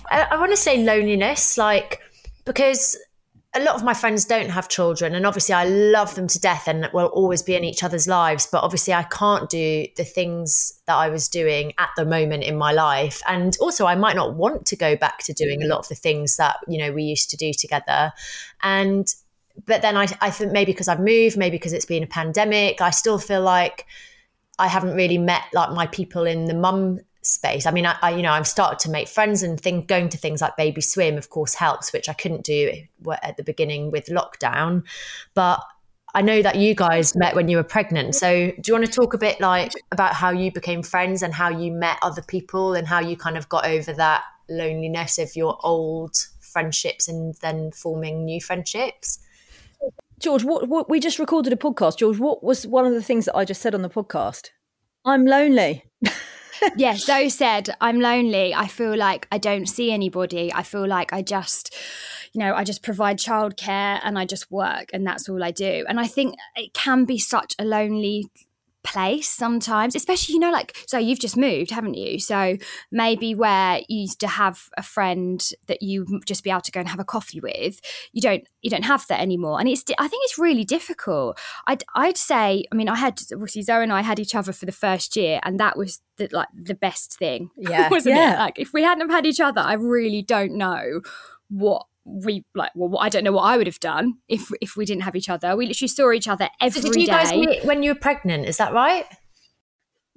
[0.09, 1.99] I, I want to say loneliness, like,
[2.45, 2.97] because
[3.55, 6.67] a lot of my friends don't have children, and obviously I love them to death
[6.67, 8.47] and will always be in each other's lives.
[8.51, 12.57] But obviously, I can't do the things that I was doing at the moment in
[12.57, 13.21] my life.
[13.27, 15.95] And also, I might not want to go back to doing a lot of the
[15.95, 18.13] things that, you know, we used to do together.
[18.61, 19.07] And
[19.65, 22.81] but then I, I think maybe because I've moved, maybe because it's been a pandemic,
[22.81, 23.87] I still feel like
[24.59, 27.65] I haven't really met like my people in the mum space.
[27.65, 30.17] I mean, I, I you know, I've started to make friends and think going to
[30.17, 32.71] things like Baby Swim, of course, helps, which I couldn't do
[33.23, 34.83] at the beginning with lockdown.
[35.33, 35.61] But
[36.13, 38.15] I know that you guys met when you were pregnant.
[38.15, 41.33] So do you want to talk a bit like about how you became friends and
[41.33, 45.35] how you met other people and how you kind of got over that loneliness of
[45.35, 49.19] your old friendships and then forming new friendships?
[50.19, 51.97] George, what, what we just recorded a podcast.
[51.97, 54.49] George, what was one of the things that I just said on the podcast?
[55.05, 55.85] I'm lonely.
[56.75, 58.53] yeah, Zoe said, I'm lonely.
[58.53, 60.51] I feel like I don't see anybody.
[60.53, 61.75] I feel like I just,
[62.33, 65.85] you know, I just provide childcare and I just work and that's all I do.
[65.87, 68.29] And I think it can be such a lonely
[68.83, 72.55] place sometimes especially you know like so you've just moved haven't you so
[72.91, 76.79] maybe where you used to have a friend that you just be able to go
[76.79, 77.81] and have a coffee with
[78.13, 81.37] you don't you don't have that anymore and it's i think it's really difficult
[81.67, 84.65] i'd i'd say i mean i had obviously zoe and i had each other for
[84.65, 87.89] the first year and that was the like the best thing Yeah.
[87.89, 88.35] wasn't Yeah.
[88.35, 91.01] it like if we hadn't have had each other i really don't know
[91.49, 94.85] what we like well I don't know what I would have done if if we
[94.85, 95.55] didn't have each other.
[95.55, 98.45] We literally saw each other every So did you guys meet when you were pregnant?
[98.45, 99.05] Is that right?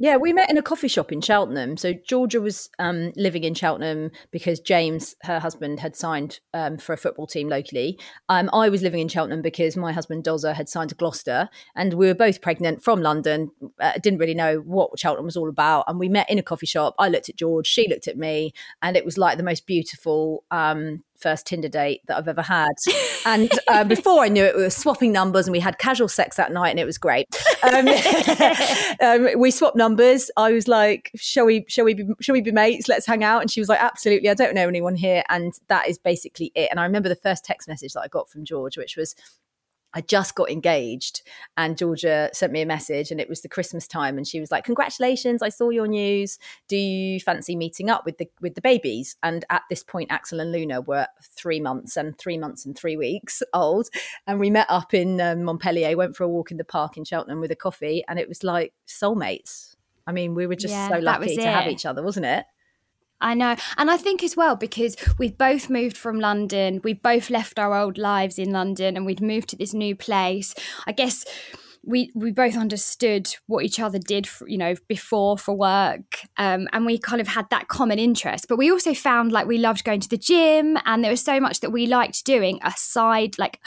[0.03, 1.77] Yeah, we met in a coffee shop in Cheltenham.
[1.77, 6.93] So Georgia was um, living in Cheltenham because James, her husband, had signed um, for
[6.93, 8.01] a football team locally.
[8.29, 11.95] Um, I was living in Cheltenham because my husband Dozza had signed to Gloucester, and
[11.95, 13.53] we were both pregnant from London.
[13.81, 16.67] Uh, didn't really know what Cheltenham was all about, and we met in a coffee
[16.67, 16.97] shop.
[16.99, 20.43] I looked at George, she looked at me, and it was like the most beautiful.
[21.23, 22.73] First Tinder date that I've ever had,
[23.27, 26.37] and uh, before I knew it, we were swapping numbers, and we had casual sex
[26.37, 27.27] that night, and it was great.
[27.63, 27.89] Um,
[29.01, 30.31] um, we swapped numbers.
[30.37, 31.65] I was like, "Shall we?
[31.69, 32.05] Shall we be?
[32.21, 32.89] Shall we be mates?
[32.89, 34.29] Let's hang out." And she was like, "Absolutely.
[34.29, 36.69] I don't know anyone here." And that is basically it.
[36.71, 39.15] And I remember the first text message that I got from George, which was,
[39.95, 41.23] I just got engaged
[41.57, 44.51] and Georgia sent me a message and it was the Christmas time and she was
[44.51, 46.39] like congratulations I saw your news.
[46.69, 49.17] Do you fancy meeting up with the with the babies?
[49.23, 52.97] And at this point Axel and Luna were 3 months and 3 months and 3
[52.97, 53.89] weeks old.
[54.27, 57.05] And we met up in um, Montpellier went for a walk in the park in
[57.05, 59.77] Cheltenham with a coffee and it was like soulmates.
[60.07, 62.45] I mean we were just Yeah, so lucky to have each other wasn't it
[63.23, 63.57] I know.
[63.79, 67.75] And I think as well, because we've both moved from London, we've both left our
[67.75, 70.55] old lives in London and we'd moved to this new place.
[70.87, 71.25] I guess
[71.85, 76.69] we we both understood what each other did for, you know before for work um,
[76.73, 79.83] and we kind of had that common interest but we also found like we loved
[79.83, 83.59] going to the gym and there was so much that we liked doing aside like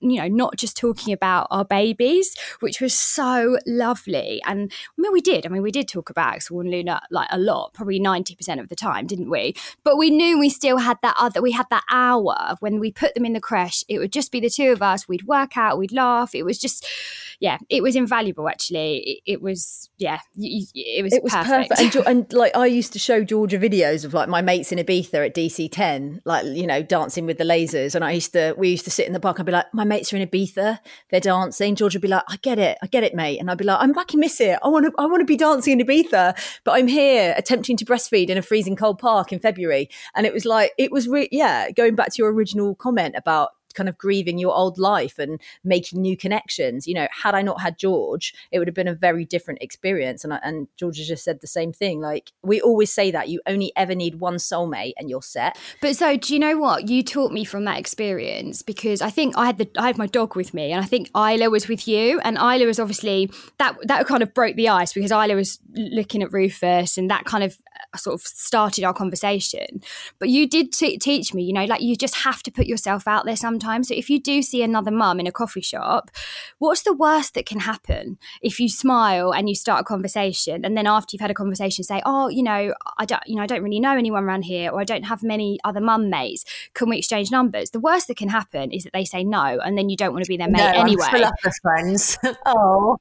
[0.00, 4.40] you know, not just talking about our babies, which was so lovely.
[4.46, 5.46] And I mean, we did.
[5.46, 8.68] I mean, we did talk about Axel and Luna like a lot, probably 90% of
[8.68, 9.54] the time, didn't we?
[9.84, 13.14] But we knew we still had that other, we had that hour when we put
[13.14, 13.84] them in the creche.
[13.88, 15.08] It would just be the two of us.
[15.08, 16.34] We'd work out, we'd laugh.
[16.34, 16.86] It was just,
[17.40, 18.98] yeah, it was invaluable actually.
[18.98, 21.70] It, it was, yeah, it was, it was perfect.
[21.70, 21.96] perfect.
[21.96, 25.26] And, and, like, I used to show Georgia videos of like my mates in Ibiza
[25.26, 27.94] at DC 10, like, you know, dancing with the lasers.
[27.94, 29.84] And I used to, we used to sit in the park and be like, my
[29.90, 30.78] mates are in Ibiza,
[31.10, 31.74] they're dancing.
[31.74, 33.38] George would be like, I get it, I get it, mate.
[33.38, 34.58] And I'd be like, I'm fucking miss it.
[34.62, 37.84] I want to, I want to be dancing in Ibiza, but I'm here attempting to
[37.84, 39.90] breastfeed in a freezing cold park in February.
[40.14, 43.50] And it was like, it was, re- yeah, going back to your original comment about
[43.74, 46.86] kind of grieving your old life and making new connections.
[46.86, 50.24] You know, had I not had George, it would have been a very different experience.
[50.24, 52.00] And I, and George has just said the same thing.
[52.00, 55.58] Like we always say that you only ever need one soulmate and you're set.
[55.80, 58.62] But so do you know what you taught me from that experience?
[58.62, 61.10] Because I think I had the I had my dog with me, and I think
[61.16, 64.92] Isla was with you, and Isla was obviously that that kind of broke the ice
[64.92, 67.58] because Isla was looking at Rufus, and that kind of
[67.98, 69.82] sort of started our conversation.
[70.18, 73.08] But you did t- teach me, you know, like you just have to put yourself
[73.08, 73.88] out there sometimes.
[73.88, 76.10] So if you do see another mum in a coffee shop,
[76.58, 80.76] what's the worst that can happen if you smile and you start a conversation and
[80.76, 83.46] then after you've had a conversation say, "Oh, you know, I don't you know, I
[83.46, 86.44] don't really know anyone around here or I don't have many other mum mates.
[86.74, 89.76] Can we exchange numbers?" The worst that can happen is that they say no and
[89.76, 91.04] then you don't want to be their mate no, anyway.
[91.04, 92.18] I'm full up of friends.
[92.46, 92.98] oh.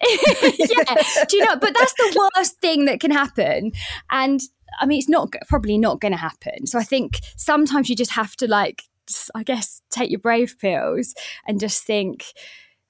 [0.06, 1.56] yeah, do you know?
[1.56, 3.72] But that's the worst thing that can happen,
[4.10, 4.40] and
[4.78, 6.66] I mean, it's not probably not going to happen.
[6.66, 8.82] So I think sometimes you just have to like
[9.34, 11.14] I guess, take your brave pills
[11.46, 12.24] and just think,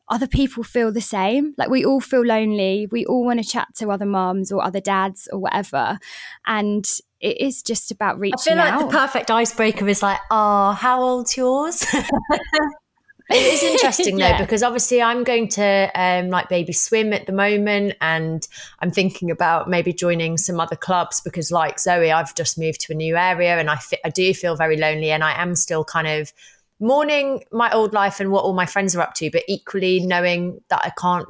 [0.08, 1.54] other people feel the same.
[1.58, 2.86] Like we all feel lonely.
[2.90, 5.98] We all want to chat to other moms or other dads or whatever.
[6.46, 6.86] And
[7.20, 8.90] it is just about reaching I feel like out.
[8.90, 11.84] the perfect icebreaker is like, oh, how old's yours?
[13.28, 14.38] It is interesting yeah.
[14.38, 18.46] though because obviously I'm going to um, like baby swim at the moment, and
[18.80, 22.92] I'm thinking about maybe joining some other clubs because, like Zoe, I've just moved to
[22.92, 25.84] a new area, and I fi- I do feel very lonely, and I am still
[25.84, 26.32] kind of
[26.78, 30.60] mourning my old life and what all my friends are up to, but equally knowing
[30.68, 31.28] that I can't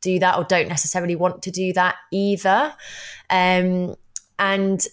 [0.00, 2.74] do that or don't necessarily want to do that either.
[3.30, 3.96] Um,
[4.38, 4.86] and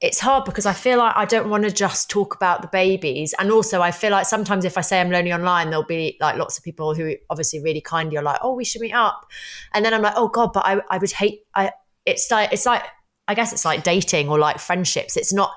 [0.00, 3.34] it's hard because I feel like I don't want to just talk about the babies.
[3.38, 6.36] And also, I feel like sometimes if I say I'm lonely online, there'll be like
[6.36, 9.26] lots of people who obviously really kindly are like, oh, we should meet up.
[9.74, 11.72] And then I'm like, oh God, but I, I would hate, I,
[12.06, 12.84] it's like, it's like,
[13.26, 15.16] I guess it's like dating or like friendships.
[15.16, 15.50] It's not,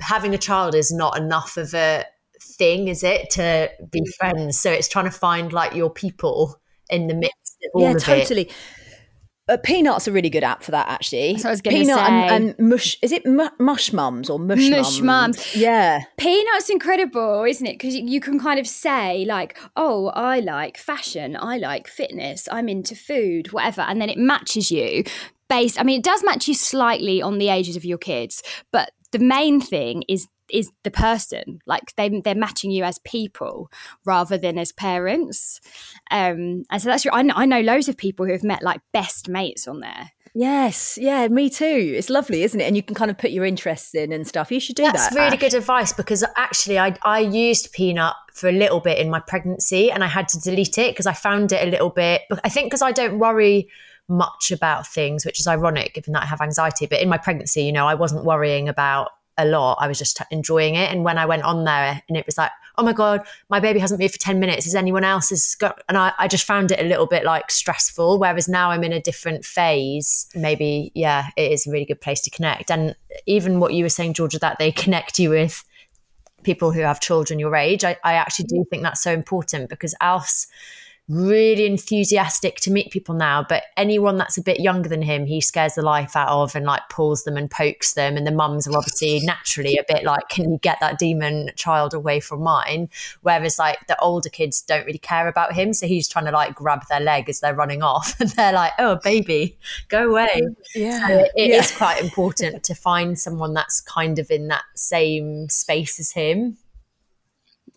[0.00, 2.04] having a child is not enough of a
[2.40, 4.58] thing, is it, to be friends?
[4.58, 6.60] So it's trying to find like your people
[6.90, 7.34] in the mix.
[7.74, 8.42] yeah, totally.
[8.42, 8.52] It.
[9.46, 11.36] Uh, Peanut's a really good app for that, actually.
[11.36, 12.96] So I was Peanut and, and, Mush.
[13.02, 15.02] Is it mu- Mush Mums or Mush, mush Mums?
[15.02, 15.56] mums?
[15.56, 16.00] Yeah.
[16.16, 17.74] Peanut's incredible, isn't it?
[17.74, 21.36] Because you can kind of say like, "Oh, I like fashion.
[21.38, 22.48] I like fitness.
[22.50, 25.04] I'm into food, whatever," and then it matches you
[25.50, 25.78] based.
[25.78, 29.18] I mean, it does match you slightly on the ages of your kids, but the
[29.18, 33.70] main thing is is the person like they they're matching you as people
[34.04, 35.60] rather than as parents
[36.10, 38.80] um and so that's I know, I know loads of people who have met like
[38.92, 41.94] best mates on there Yes, yeah, me too.
[41.96, 42.64] It's lovely, isn't it?
[42.64, 44.50] And you can kind of put your interests in and stuff.
[44.50, 45.02] You should do That's that.
[45.04, 45.40] That's really Ash.
[45.40, 49.92] good advice because actually, I I used Peanut for a little bit in my pregnancy,
[49.92, 52.22] and I had to delete it because I found it a little bit.
[52.42, 53.68] I think because I don't worry
[54.08, 56.86] much about things, which is ironic given that I have anxiety.
[56.86, 59.78] But in my pregnancy, you know, I wasn't worrying about a lot.
[59.80, 60.90] I was just enjoying it.
[60.90, 63.78] And when I went on there and it was like, oh my God, my baby
[63.78, 64.66] hasn't moved for 10 minutes.
[64.66, 67.50] Is anyone else has got, and I, I just found it a little bit like
[67.50, 68.18] stressful.
[68.18, 70.28] Whereas now I'm in a different phase.
[70.34, 72.70] Maybe, yeah, it is a really good place to connect.
[72.70, 75.64] And even what you were saying, Georgia, that they connect you with
[76.42, 77.84] people who have children your age.
[77.84, 80.46] I, I actually do think that's so important because Alf's,
[81.08, 85.40] really enthusiastic to meet people now, but anyone that's a bit younger than him, he
[85.40, 88.16] scares the life out of and like pulls them and pokes them.
[88.16, 91.92] And the mums are obviously naturally a bit like, can you get that demon child
[91.92, 92.88] away from mine?
[93.20, 95.74] Whereas like the older kids don't really care about him.
[95.74, 98.72] So he's trying to like grab their leg as they're running off and they're like,
[98.78, 99.58] oh, baby,
[99.88, 100.42] go away.
[100.74, 101.06] Yeah.
[101.06, 101.56] So it yeah.
[101.56, 106.56] is quite important to find someone that's kind of in that same space as him.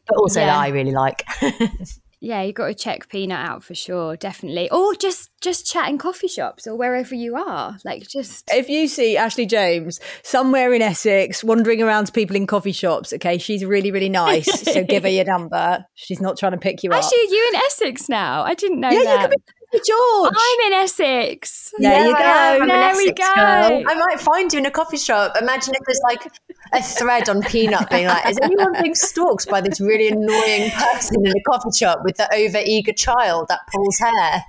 [0.08, 0.45] But also yeah.
[0.45, 1.24] that I really like.
[2.20, 4.70] yeah, you've got to check Peanut out for sure, definitely.
[4.72, 7.78] Or just just chat in coffee shops or wherever you are.
[7.86, 12.47] Like just if you see Ashley James somewhere in Essex wandering around to people in
[12.47, 14.61] coffee shops, okay, she's really really nice.
[14.61, 15.86] so give her your number.
[15.93, 17.05] She's not trying to pick you Actually, up.
[17.05, 18.43] Actually, are you in Essex now?
[18.43, 19.22] I didn't know yeah, that.
[19.22, 20.34] you could be George.
[20.36, 21.74] I'm in Essex.
[21.78, 22.63] There yeah, you go.
[22.63, 23.34] I'm there we go.
[23.36, 23.84] Girl.
[23.88, 25.36] I might find you in a coffee shop.
[25.39, 26.32] Imagine if there's like
[26.74, 31.26] a thread on Peanut being like, is anyone being stalked by this really annoying person
[31.26, 34.45] in a coffee shop with the over eager child that pulls hair?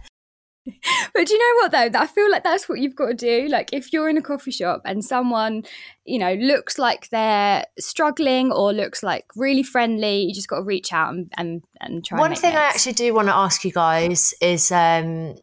[1.14, 1.98] But do you know what though?
[1.98, 3.48] I feel like that's what you've got to do.
[3.48, 5.64] Like if you're in a coffee shop and someone,
[6.04, 10.62] you know, looks like they're struggling or looks like really friendly, you just got to
[10.62, 12.18] reach out and and, and try.
[12.18, 15.36] One and thing I actually do want to ask you guys is um,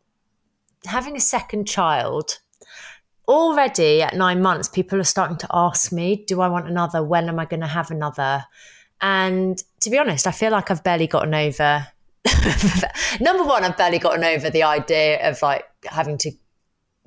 [0.85, 2.39] having a second child.
[3.27, 7.03] Already at nine months, people are starting to ask me, "Do I want another?
[7.03, 8.45] When am I going to have another?"
[9.01, 11.87] And to be honest, I feel like I've barely gotten over.
[13.19, 16.31] Number one, I've barely gotten over the idea of like having to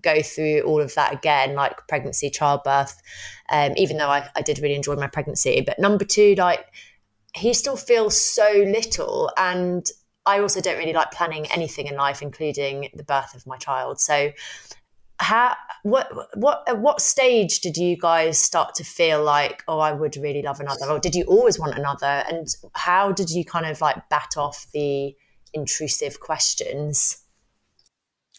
[0.03, 3.01] go through all of that again, like pregnancy, childbirth.
[3.51, 6.65] Um, even though I, I did really enjoy my pregnancy, but number two, like
[7.35, 9.87] he still feels so little and
[10.27, 13.99] I also don't really like planning anything in life, including the birth of my child.
[13.99, 14.31] So,
[15.21, 19.93] how what what at what stage did you guys start to feel like, oh, I
[19.93, 22.25] would really love another, or did you always want another?
[22.29, 25.15] And how did you kind of like bat off the
[25.53, 27.23] intrusive questions?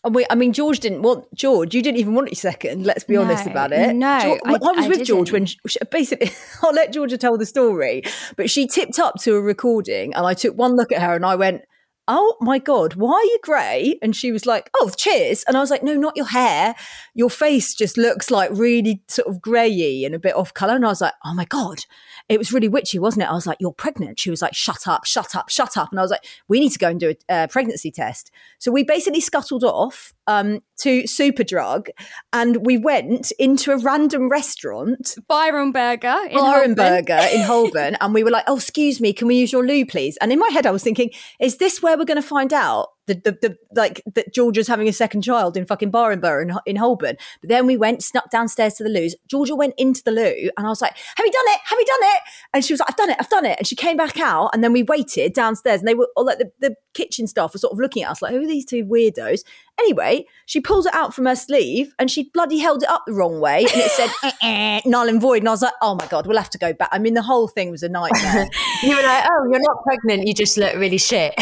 [0.02, 1.76] And we, I mean, George didn't want George.
[1.76, 2.86] You didn't even want your second.
[2.86, 3.94] Let's be honest about it.
[3.94, 5.58] no, George, I- I, was I with George when she,
[5.92, 6.32] basically
[6.64, 8.04] I'll let Georgia tell the story.
[8.38, 11.26] But she tipped up to a recording, and I took one look at her, and
[11.26, 11.64] I went,
[12.12, 14.00] "Oh my god, why are you grey?
[14.02, 16.74] And she was like, "Oh, cheers." And I was like, "No, not your hair.
[17.14, 20.86] Your face just looks like really sort of greyy and a bit off color." And
[20.86, 21.86] I was like, "Oh my god."
[22.30, 23.30] It was really witchy, wasn't it?
[23.30, 26.00] I was like, "You're pregnant." She was like, "Shut up, shut up, shut up." And
[26.00, 28.84] I was like, "We need to go and do a uh, pregnancy test." So we
[28.84, 31.90] basically scuttled off um, to Superdrug,
[32.32, 36.76] and we went into a random restaurant, Byron Burger in Byron Holborn.
[36.76, 39.86] Burger in Holborn, and we were like, "Oh, excuse me, can we use your loo,
[39.86, 41.10] please?" And in my head, I was thinking,
[41.40, 44.88] "Is this where we're going to find out the, the, the like that Georgia's having
[44.88, 48.30] a second child in fucking Byron Burger in, in Holborn?" But then we went, snuck
[48.30, 49.10] downstairs to the loo.
[49.28, 51.60] Georgia went into the loo, and I was like, "Have you done it?
[51.66, 52.22] Have you done it?"
[52.54, 54.52] And she was like, "I've done it, I've done it." And she came back out,
[54.54, 57.60] and then we waited downstairs, and they were all like the, the kitchen staff were
[57.60, 59.42] sort of looking at us like, "Who are these two weirdos?"
[59.80, 63.14] Anyway, she pulls it out from her sleeve and she bloody held it up the
[63.14, 65.40] wrong way and it said eh, eh, null and void.
[65.40, 66.90] And I was like, oh my God, we'll have to go back.
[66.92, 68.50] I mean, the whole thing was a nightmare.
[68.82, 70.26] You were like, oh, you're not pregnant.
[70.26, 71.34] You just look really shit.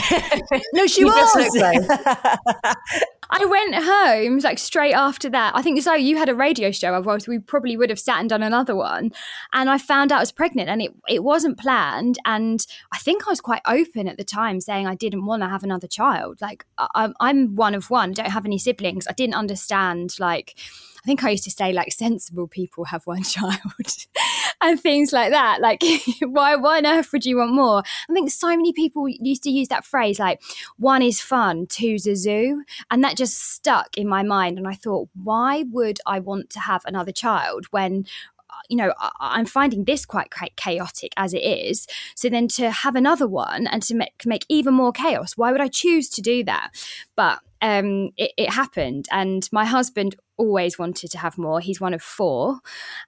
[0.73, 1.93] no, she You was.
[3.29, 5.55] I went home like straight after that.
[5.55, 5.93] I think so.
[5.93, 9.11] you had a radio show, otherwise we probably would have sat and done another one.
[9.53, 12.17] And I found out I was pregnant, and it it wasn't planned.
[12.25, 15.49] And I think I was quite open at the time, saying I didn't want to
[15.49, 16.39] have another child.
[16.41, 19.07] Like I, I'm one of one, don't have any siblings.
[19.07, 20.55] I didn't understand like.
[20.97, 23.61] I think I used to say like sensible people have one child
[24.61, 25.61] and things like that.
[25.61, 25.83] Like,
[26.21, 27.83] why, why on earth would you want more?
[28.09, 30.41] I think so many people used to use that phrase like,
[30.77, 32.63] one is fun, two's a zoo.
[32.89, 34.57] And that just stuck in my mind.
[34.57, 38.05] And I thought, why would I want to have another child when
[38.69, 41.87] you know, I- I'm finding this quite cha- chaotic as it is.
[42.15, 45.61] So then to have another one and to make, make even more chaos, why would
[45.61, 46.71] I choose to do that?
[47.15, 51.59] But um, it, it happened, and my husband always wanted to have more.
[51.59, 52.59] He's one of four,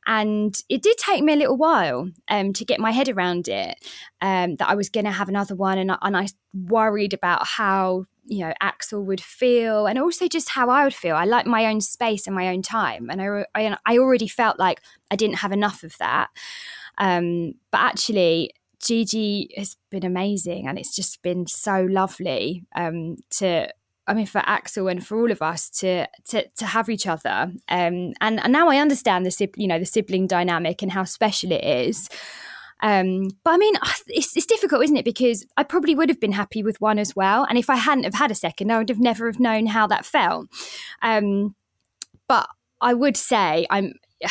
[0.05, 3.77] and it did take me a little while um, to get my head around it.
[4.21, 7.45] Um, that I was going to have another one, and I, and I worried about
[7.45, 11.15] how you know Axel would feel, and also just how I would feel.
[11.15, 14.59] I like my own space and my own time, and I I, I already felt
[14.59, 16.29] like I didn't have enough of that.
[16.97, 18.51] Um, but actually,
[18.81, 23.69] Gigi has been amazing, and it's just been so lovely um, to.
[24.09, 27.51] I mean, for Axel and for all of us to to, to have each other,
[27.69, 31.51] um, and and now I understand the you know the sibling dynamic and how special
[31.51, 32.09] it is.
[32.81, 33.75] Um, but I mean,
[34.07, 35.05] it's, it's difficult, isn't it?
[35.05, 38.05] Because I probably would have been happy with one as well, and if I hadn't
[38.05, 40.47] have had a second, I would have never have known how that felt.
[41.01, 41.55] Um,
[42.27, 42.49] but
[42.81, 43.93] I would say I'm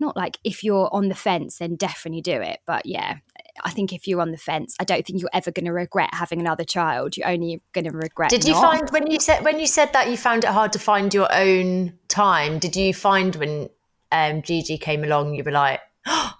[0.00, 2.60] not like if you're on the fence, then definitely do it.
[2.66, 3.16] But yeah,
[3.64, 6.10] I think if you're on the fence, I don't think you're ever going to regret
[6.12, 7.16] having another child.
[7.16, 8.30] You're only going to regret.
[8.30, 8.62] Did you not.
[8.62, 11.32] find when you said when you said that you found it hard to find your
[11.34, 12.58] own time?
[12.58, 13.68] Did you find when
[14.12, 16.34] um, Gigi came along, you were like, oh,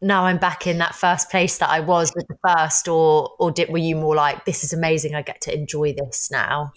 [0.00, 3.50] now I'm back in that first place that I was with the first, or or
[3.50, 6.72] did were you more like, this is amazing, I get to enjoy this now?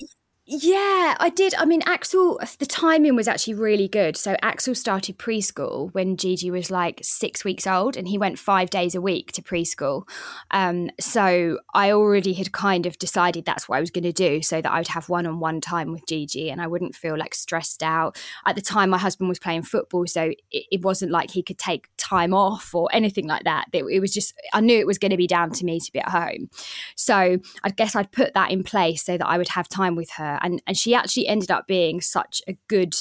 [0.48, 1.56] Yeah, I did.
[1.56, 4.16] I mean, Axel, the timing was actually really good.
[4.16, 8.70] So, Axel started preschool when Gigi was like six weeks old, and he went five
[8.70, 10.08] days a week to preschool.
[10.52, 14.43] Um, so, I already had kind of decided that's what I was going to do
[14.43, 17.18] so that I would have one on one time with Gigi and I wouldn't feel
[17.18, 18.22] like stressed out.
[18.46, 21.58] At the time, my husband was playing football, so it, it wasn't like he could
[21.58, 23.66] take time off or anything like that.
[23.74, 25.91] It, it was just, I knew it was going to be down to me to
[25.91, 26.52] be at home.
[26.96, 30.12] So, I guess I'd put that in place so that I would have time with
[30.12, 32.96] her and and she actually ended up being such a good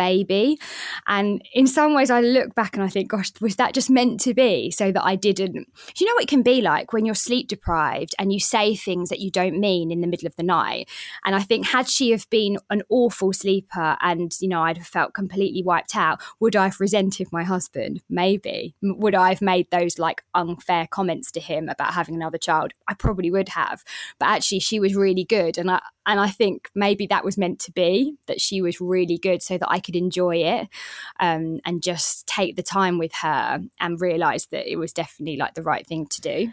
[0.00, 0.58] baby.
[1.06, 4.18] And in some ways, I look back and I think, gosh, was that just meant
[4.20, 5.68] to be so that I didn't?
[5.98, 9.10] You know what it can be like when you're sleep deprived and you say things
[9.10, 10.88] that you don't mean in the middle of the night.
[11.26, 14.86] And I think, had she have been an awful sleeper and, you know, I'd have
[14.86, 18.00] felt completely wiped out, would I have resented my husband?
[18.08, 18.74] Maybe.
[18.80, 22.72] Would I have made those like unfair comments to him about having another child?
[22.88, 23.84] I probably would have.
[24.18, 25.58] But actually, she was really good.
[25.58, 29.18] And I, and I think maybe that was meant to be that she was really
[29.18, 30.68] good so that I could enjoy it
[31.18, 35.54] um, and just take the time with her and realize that it was definitely like
[35.54, 36.52] the right thing to do.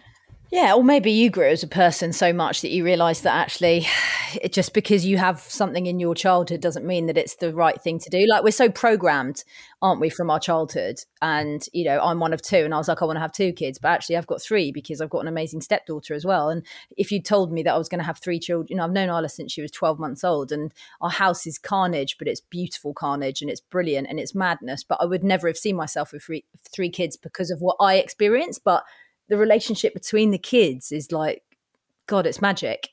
[0.50, 3.86] Yeah, or maybe you grew as a person so much that you realised that actually,
[4.41, 7.82] it, just because you have something in your childhood doesn't mean that it's the right
[7.82, 8.26] thing to do.
[8.26, 9.43] Like we're so programmed,
[9.82, 11.00] aren't we, from our childhood?
[11.22, 13.34] And you know, I'm one of two, and I was like, I want to have
[13.34, 16.48] two kids, but actually, I've got three because I've got an amazing stepdaughter as well.
[16.48, 18.86] And if you told me that I was going to have three children, you know,
[18.86, 22.30] I've known Isla since she was 12 months old, and our house is carnage, but
[22.30, 24.86] it's beautiful carnage, and it's brilliant, and it's madness.
[24.86, 27.95] But I would never have seen myself with three, three kids because of what I
[27.95, 28.86] experienced, but
[29.30, 31.43] the relationship between the kids is like,
[32.07, 32.89] God, it's magic.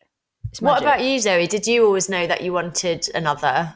[0.50, 0.84] It's magic.
[0.84, 1.46] What about you, Zoe?
[1.46, 3.74] Did you always know that you wanted another?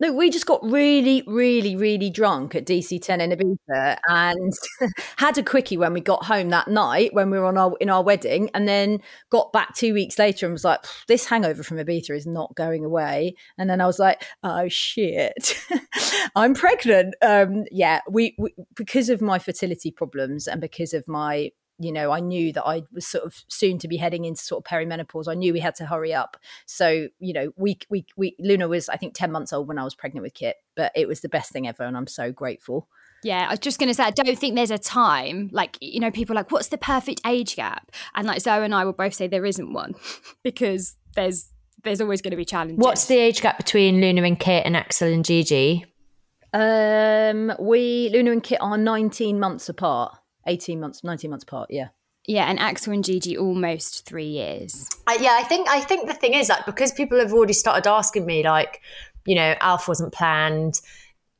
[0.00, 4.52] No, we just got really, really, really drunk at DC10 in Ibiza and
[5.16, 7.90] had a quickie when we got home that night when we were on our in
[7.90, 11.78] our wedding, and then got back two weeks later and was like, "This hangover from
[11.78, 15.58] Ibiza is not going away." And then I was like, "Oh shit,
[16.36, 21.50] I'm pregnant." Um, yeah, we, we because of my fertility problems and because of my
[21.78, 24.64] you know, I knew that I was sort of soon to be heading into sort
[24.64, 25.28] of perimenopause.
[25.28, 26.36] I knew we had to hurry up.
[26.66, 29.84] So, you know, we, we, we, Luna was, I think, 10 months old when I
[29.84, 31.84] was pregnant with Kit, but it was the best thing ever.
[31.84, 32.88] And I'm so grateful.
[33.22, 36.00] Yeah, I was just going to say, I don't think there's a time, like, you
[36.00, 37.90] know, people like, what's the perfect age gap?
[38.14, 39.94] And like Zoe and I will both say there isn't one
[40.42, 41.52] because there's,
[41.84, 42.78] there's always going to be challenges.
[42.78, 45.84] What's the age gap between Luna and Kit and Axel and Gigi?
[46.52, 50.16] Um, we, Luna and Kit are 19 months apart.
[50.48, 51.70] 18 months, 19 months apart.
[51.70, 51.88] Yeah.
[52.26, 54.86] Yeah, and Axel and Gigi almost three years.
[55.06, 57.88] Uh, yeah, I think I think the thing is that because people have already started
[57.88, 58.82] asking me, like,
[59.24, 60.78] you know, Alf wasn't planned,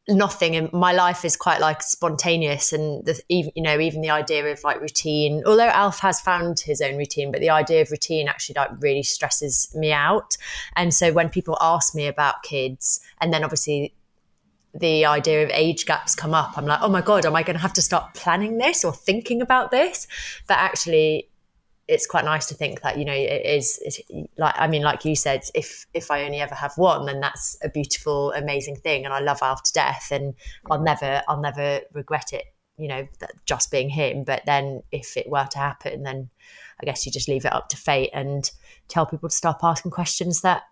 [0.09, 4.09] nothing, and my life is quite like spontaneous, and the, even you know even the
[4.09, 5.43] idea of like routine.
[5.45, 9.03] Although Alf has found his own routine, but the idea of routine actually like really
[9.03, 10.39] stresses me out.
[10.75, 13.95] And so when people ask me about kids, and then obviously
[14.79, 17.57] the idea of age gaps come up, I'm like, oh my God, am I going
[17.57, 20.07] to have to start planning this or thinking about this?
[20.47, 21.29] But actually,
[21.89, 23.81] it's quite nice to think that you know it is
[24.37, 27.57] like I mean, like you said, if if I only ever have one, then that's
[27.63, 30.35] a beautiful, amazing thing, and I love after death, and
[30.71, 32.45] I'll never I'll never regret it.
[32.77, 33.09] You know,
[33.47, 34.23] just being him.
[34.23, 36.29] But then if it were to happen, then
[36.81, 38.49] I guess you just leave it up to fate and
[38.87, 40.63] tell people to stop asking questions that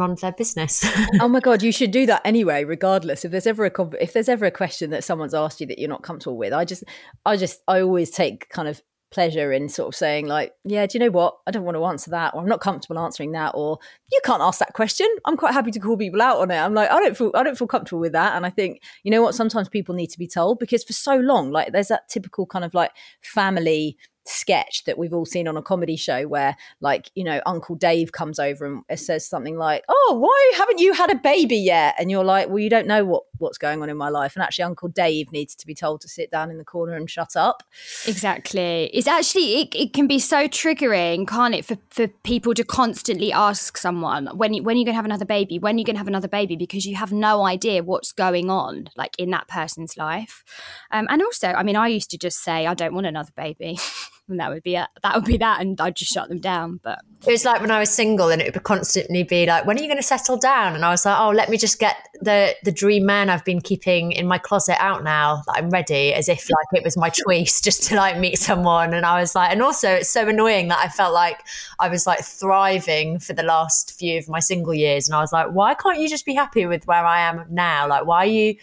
[0.00, 0.84] of their business.
[1.20, 3.24] oh my god, you should do that anyway, regardless.
[3.24, 5.88] If there's ever a if there's ever a question that someone's asked you that you're
[5.88, 6.84] not comfortable with, I just,
[7.24, 8.82] I just, I always take kind of
[9.12, 11.36] pleasure in sort of saying like, yeah, do you know what?
[11.46, 13.78] I don't want to answer that, or I'm not comfortable answering that, or
[14.10, 15.06] you can't ask that question.
[15.24, 16.56] I'm quite happy to call people out on it.
[16.56, 19.10] I'm like, I don't feel, I don't feel comfortable with that, and I think you
[19.10, 19.34] know what?
[19.34, 22.64] Sometimes people need to be told because for so long, like, there's that typical kind
[22.64, 22.90] of like
[23.20, 27.74] family sketch that we've all seen on a comedy show where like you know uncle
[27.74, 31.94] dave comes over and says something like oh why haven't you had a baby yet?
[31.98, 34.34] And you're like well you don't know what what's going on in my life.
[34.34, 37.08] And actually uncle dave needs to be told to sit down in the corner and
[37.08, 37.62] shut up.
[38.06, 38.90] Exactly.
[38.94, 43.32] It's actually it, it can be so triggering can't it for, for people to constantly
[43.32, 45.58] ask someone when you, when are you going to have another baby?
[45.58, 46.56] When are you going to have another baby?
[46.56, 50.42] Because you have no idea what's going on like in that person's life.
[50.90, 53.78] Um, and also i mean i used to just say i don't want another baby
[54.32, 54.88] and that would be it.
[55.02, 56.80] That would be that, and I'd just shut them down.
[56.82, 59.78] But it was like when I was single, and it would constantly be like, "When
[59.78, 61.96] are you going to settle down?" And I was like, "Oh, let me just get
[62.20, 66.12] the the dream man I've been keeping in my closet out now that I'm ready,
[66.12, 69.34] as if like it was my choice just to like meet someone." And I was
[69.34, 71.40] like, and also it's so annoying that I felt like
[71.78, 75.32] I was like thriving for the last few of my single years, and I was
[75.32, 77.86] like, "Why can't you just be happy with where I am now?
[77.86, 78.56] Like, why are you?"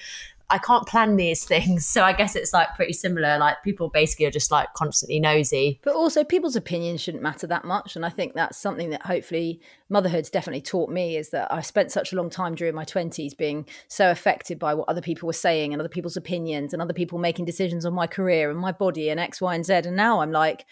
[0.50, 1.86] I can't plan these things.
[1.86, 3.38] So I guess it's like pretty similar.
[3.38, 5.80] Like people basically are just like constantly nosy.
[5.84, 7.96] But also, people's opinions shouldn't matter that much.
[7.96, 11.92] And I think that's something that hopefully motherhood's definitely taught me is that I spent
[11.92, 15.34] such a long time during my 20s being so affected by what other people were
[15.34, 18.72] saying and other people's opinions and other people making decisions on my career and my
[18.72, 19.74] body and X, Y, and Z.
[19.74, 20.66] And now I'm like,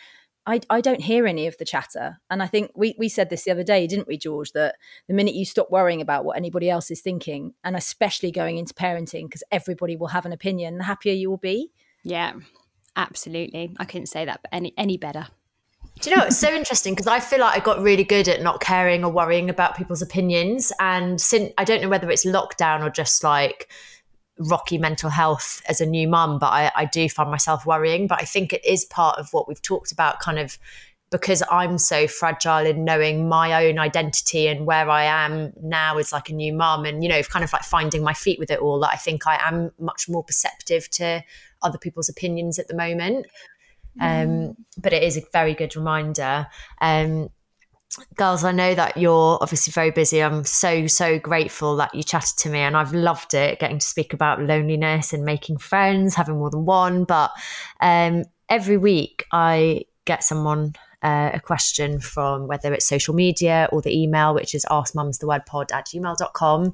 [0.47, 2.19] I, I don't hear any of the chatter.
[2.29, 4.75] And I think we, we said this the other day, didn't we, George, that
[5.07, 8.73] the minute you stop worrying about what anybody else is thinking, and especially going into
[8.73, 11.71] parenting, because everybody will have an opinion, the happier you will be.
[12.03, 12.33] Yeah,
[12.95, 13.75] absolutely.
[13.77, 15.27] I couldn't say that any, any better.
[15.99, 18.41] Do you know it's so interesting because I feel like I got really good at
[18.41, 20.71] not caring or worrying about people's opinions.
[20.79, 23.69] And since I don't know whether it's lockdown or just like
[24.39, 28.07] rocky mental health as a new mum, but I, I do find myself worrying.
[28.07, 30.57] But I think it is part of what we've talked about, kind of
[31.09, 36.11] because I'm so fragile in knowing my own identity and where I am now as
[36.11, 38.59] like a new mum and, you know, kind of like finding my feet with it
[38.59, 41.23] all, that I think I am much more perceptive to
[41.61, 43.25] other people's opinions at the moment.
[44.01, 44.49] Mm.
[44.49, 46.47] Um, but it is a very good reminder.
[46.81, 47.29] Um,
[48.15, 50.21] girls, I know that you're obviously very busy.
[50.21, 53.85] I'm so, so grateful that you chatted to me and I've loved it getting to
[53.85, 57.03] speak about loneliness and making friends, having more than one.
[57.05, 57.31] But
[57.81, 60.73] um, every week I get someone
[61.03, 65.87] uh, a question from whether it's social media or the email, which is askmumsthewordpod at
[65.87, 66.73] gmail.com.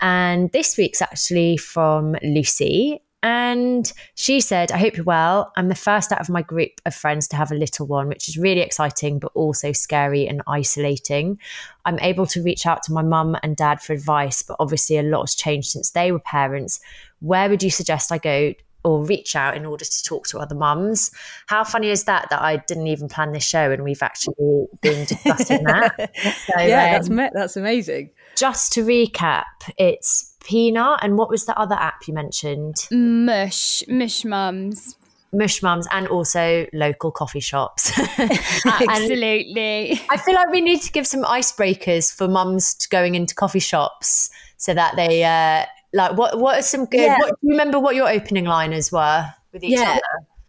[0.00, 3.02] And this week's actually from Lucy.
[3.22, 5.52] And she said, I hope you're well.
[5.56, 8.28] I'm the first out of my group of friends to have a little one, which
[8.28, 11.38] is really exciting, but also scary and isolating.
[11.84, 15.02] I'm able to reach out to my mum and dad for advice, but obviously a
[15.02, 16.78] lot has changed since they were parents.
[17.20, 18.54] Where would you suggest I go
[18.84, 21.10] or reach out in order to talk to other mums?
[21.46, 25.04] How funny is that that I didn't even plan this show and we've actually been
[25.06, 26.10] discussing that?
[26.46, 28.10] So, yeah, um, that's, that's amazing.
[28.36, 29.44] Just to recap,
[29.76, 32.86] it's Peanut, and what was the other app you mentioned?
[32.90, 34.96] Mush, Mush Mums.
[35.32, 37.92] Mush Mums and also local coffee shops.
[38.64, 40.00] Absolutely.
[40.10, 44.30] I feel like we need to give some icebreakers for mums going into coffee shops
[44.56, 47.18] so that they uh, like what what are some good yeah.
[47.18, 49.98] what, do you remember what your opening liners were with each yeah.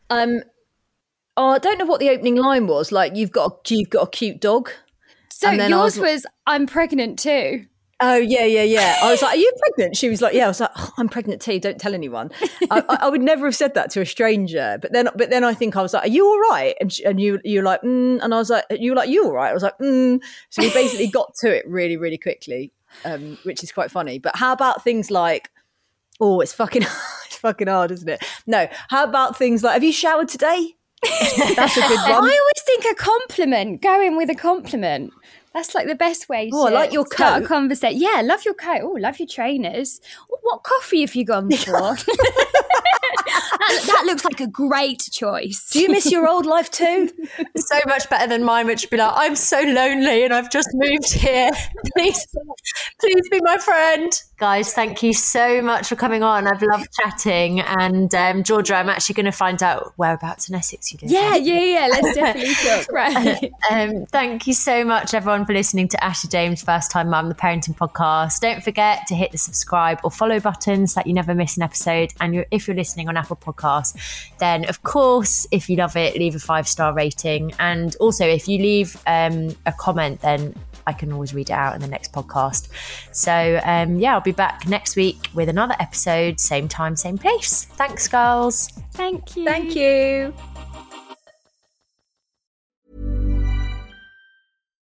[0.10, 0.22] other?
[0.22, 0.42] Um
[1.36, 2.92] oh, I don't know what the opening line was.
[2.92, 4.72] Like you've got a, you've got a cute dog.
[5.32, 7.66] So yours was, was I'm pregnant too.
[8.02, 8.96] Oh yeah, yeah, yeah.
[9.02, 11.10] I was like, "Are you pregnant?" She was like, "Yeah." I was like, oh, "I'm
[11.10, 11.60] pregnant too.
[11.60, 12.32] Don't tell anyone."
[12.72, 14.78] I, I, would never have said that to a stranger.
[14.82, 17.04] But then, but then I think I was like, "Are you all right?" And she,
[17.04, 19.50] and you you're like, mm, and I was like, "You were like, you all right?"
[19.50, 20.22] I was like, mm.
[20.50, 22.72] "So we basically got to it really, really quickly,
[23.04, 25.52] um, which is quite funny." But how about things like,
[26.22, 26.84] "Oh, it's fucking,
[27.26, 28.70] it's fucking hard, isn't it?" No.
[28.88, 32.12] How about things like, "Have you showered today?" That's a good one.
[32.12, 33.82] I always think a compliment.
[33.82, 35.12] Go in with a compliment.
[35.54, 37.46] That's like the best way oh, to I like your start coat.
[37.46, 38.00] a conversation.
[38.00, 38.82] Yeah, love your coat.
[38.84, 40.00] Oh, love your trainers.
[40.42, 41.98] What coffee have you gone for?
[43.16, 45.70] That, that, looks like a great choice.
[45.72, 47.10] Do you miss your old life too?
[47.58, 50.70] so much better than mine, which would be like, I'm so lonely and I've just
[50.74, 51.52] moved here.
[51.96, 52.28] Please,
[53.00, 54.22] please be my friend.
[54.38, 56.48] Guys, thank you so much for coming on.
[56.48, 57.60] I've loved chatting.
[57.60, 61.12] And um, Georgia, I'm actually going to find out whereabouts in Essex you live.
[61.12, 61.88] Yeah, yeah, yeah.
[61.88, 62.88] Let's definitely talk.
[63.00, 63.52] Right.
[63.70, 67.36] Um, thank you so much, everyone, for listening to Ashley James First Time Mum, the
[67.36, 68.40] parenting podcast.
[68.40, 71.64] Don't forget to hit the subscribe or follow button so that you never miss an
[71.64, 72.14] episode.
[72.20, 73.96] And you're, if you're listening on Apple Podcasts,
[74.40, 77.54] then of course, if you love it, leave a five star rating.
[77.60, 80.56] And also, if you leave um, a comment, then
[80.88, 82.70] I can always read it out in the next podcast.
[83.12, 87.66] So, um, yeah, I'll be back next week with another episode, same time, same place.
[87.66, 88.70] Thanks, girls.
[88.94, 89.46] Thank you.
[89.46, 90.34] Thank you.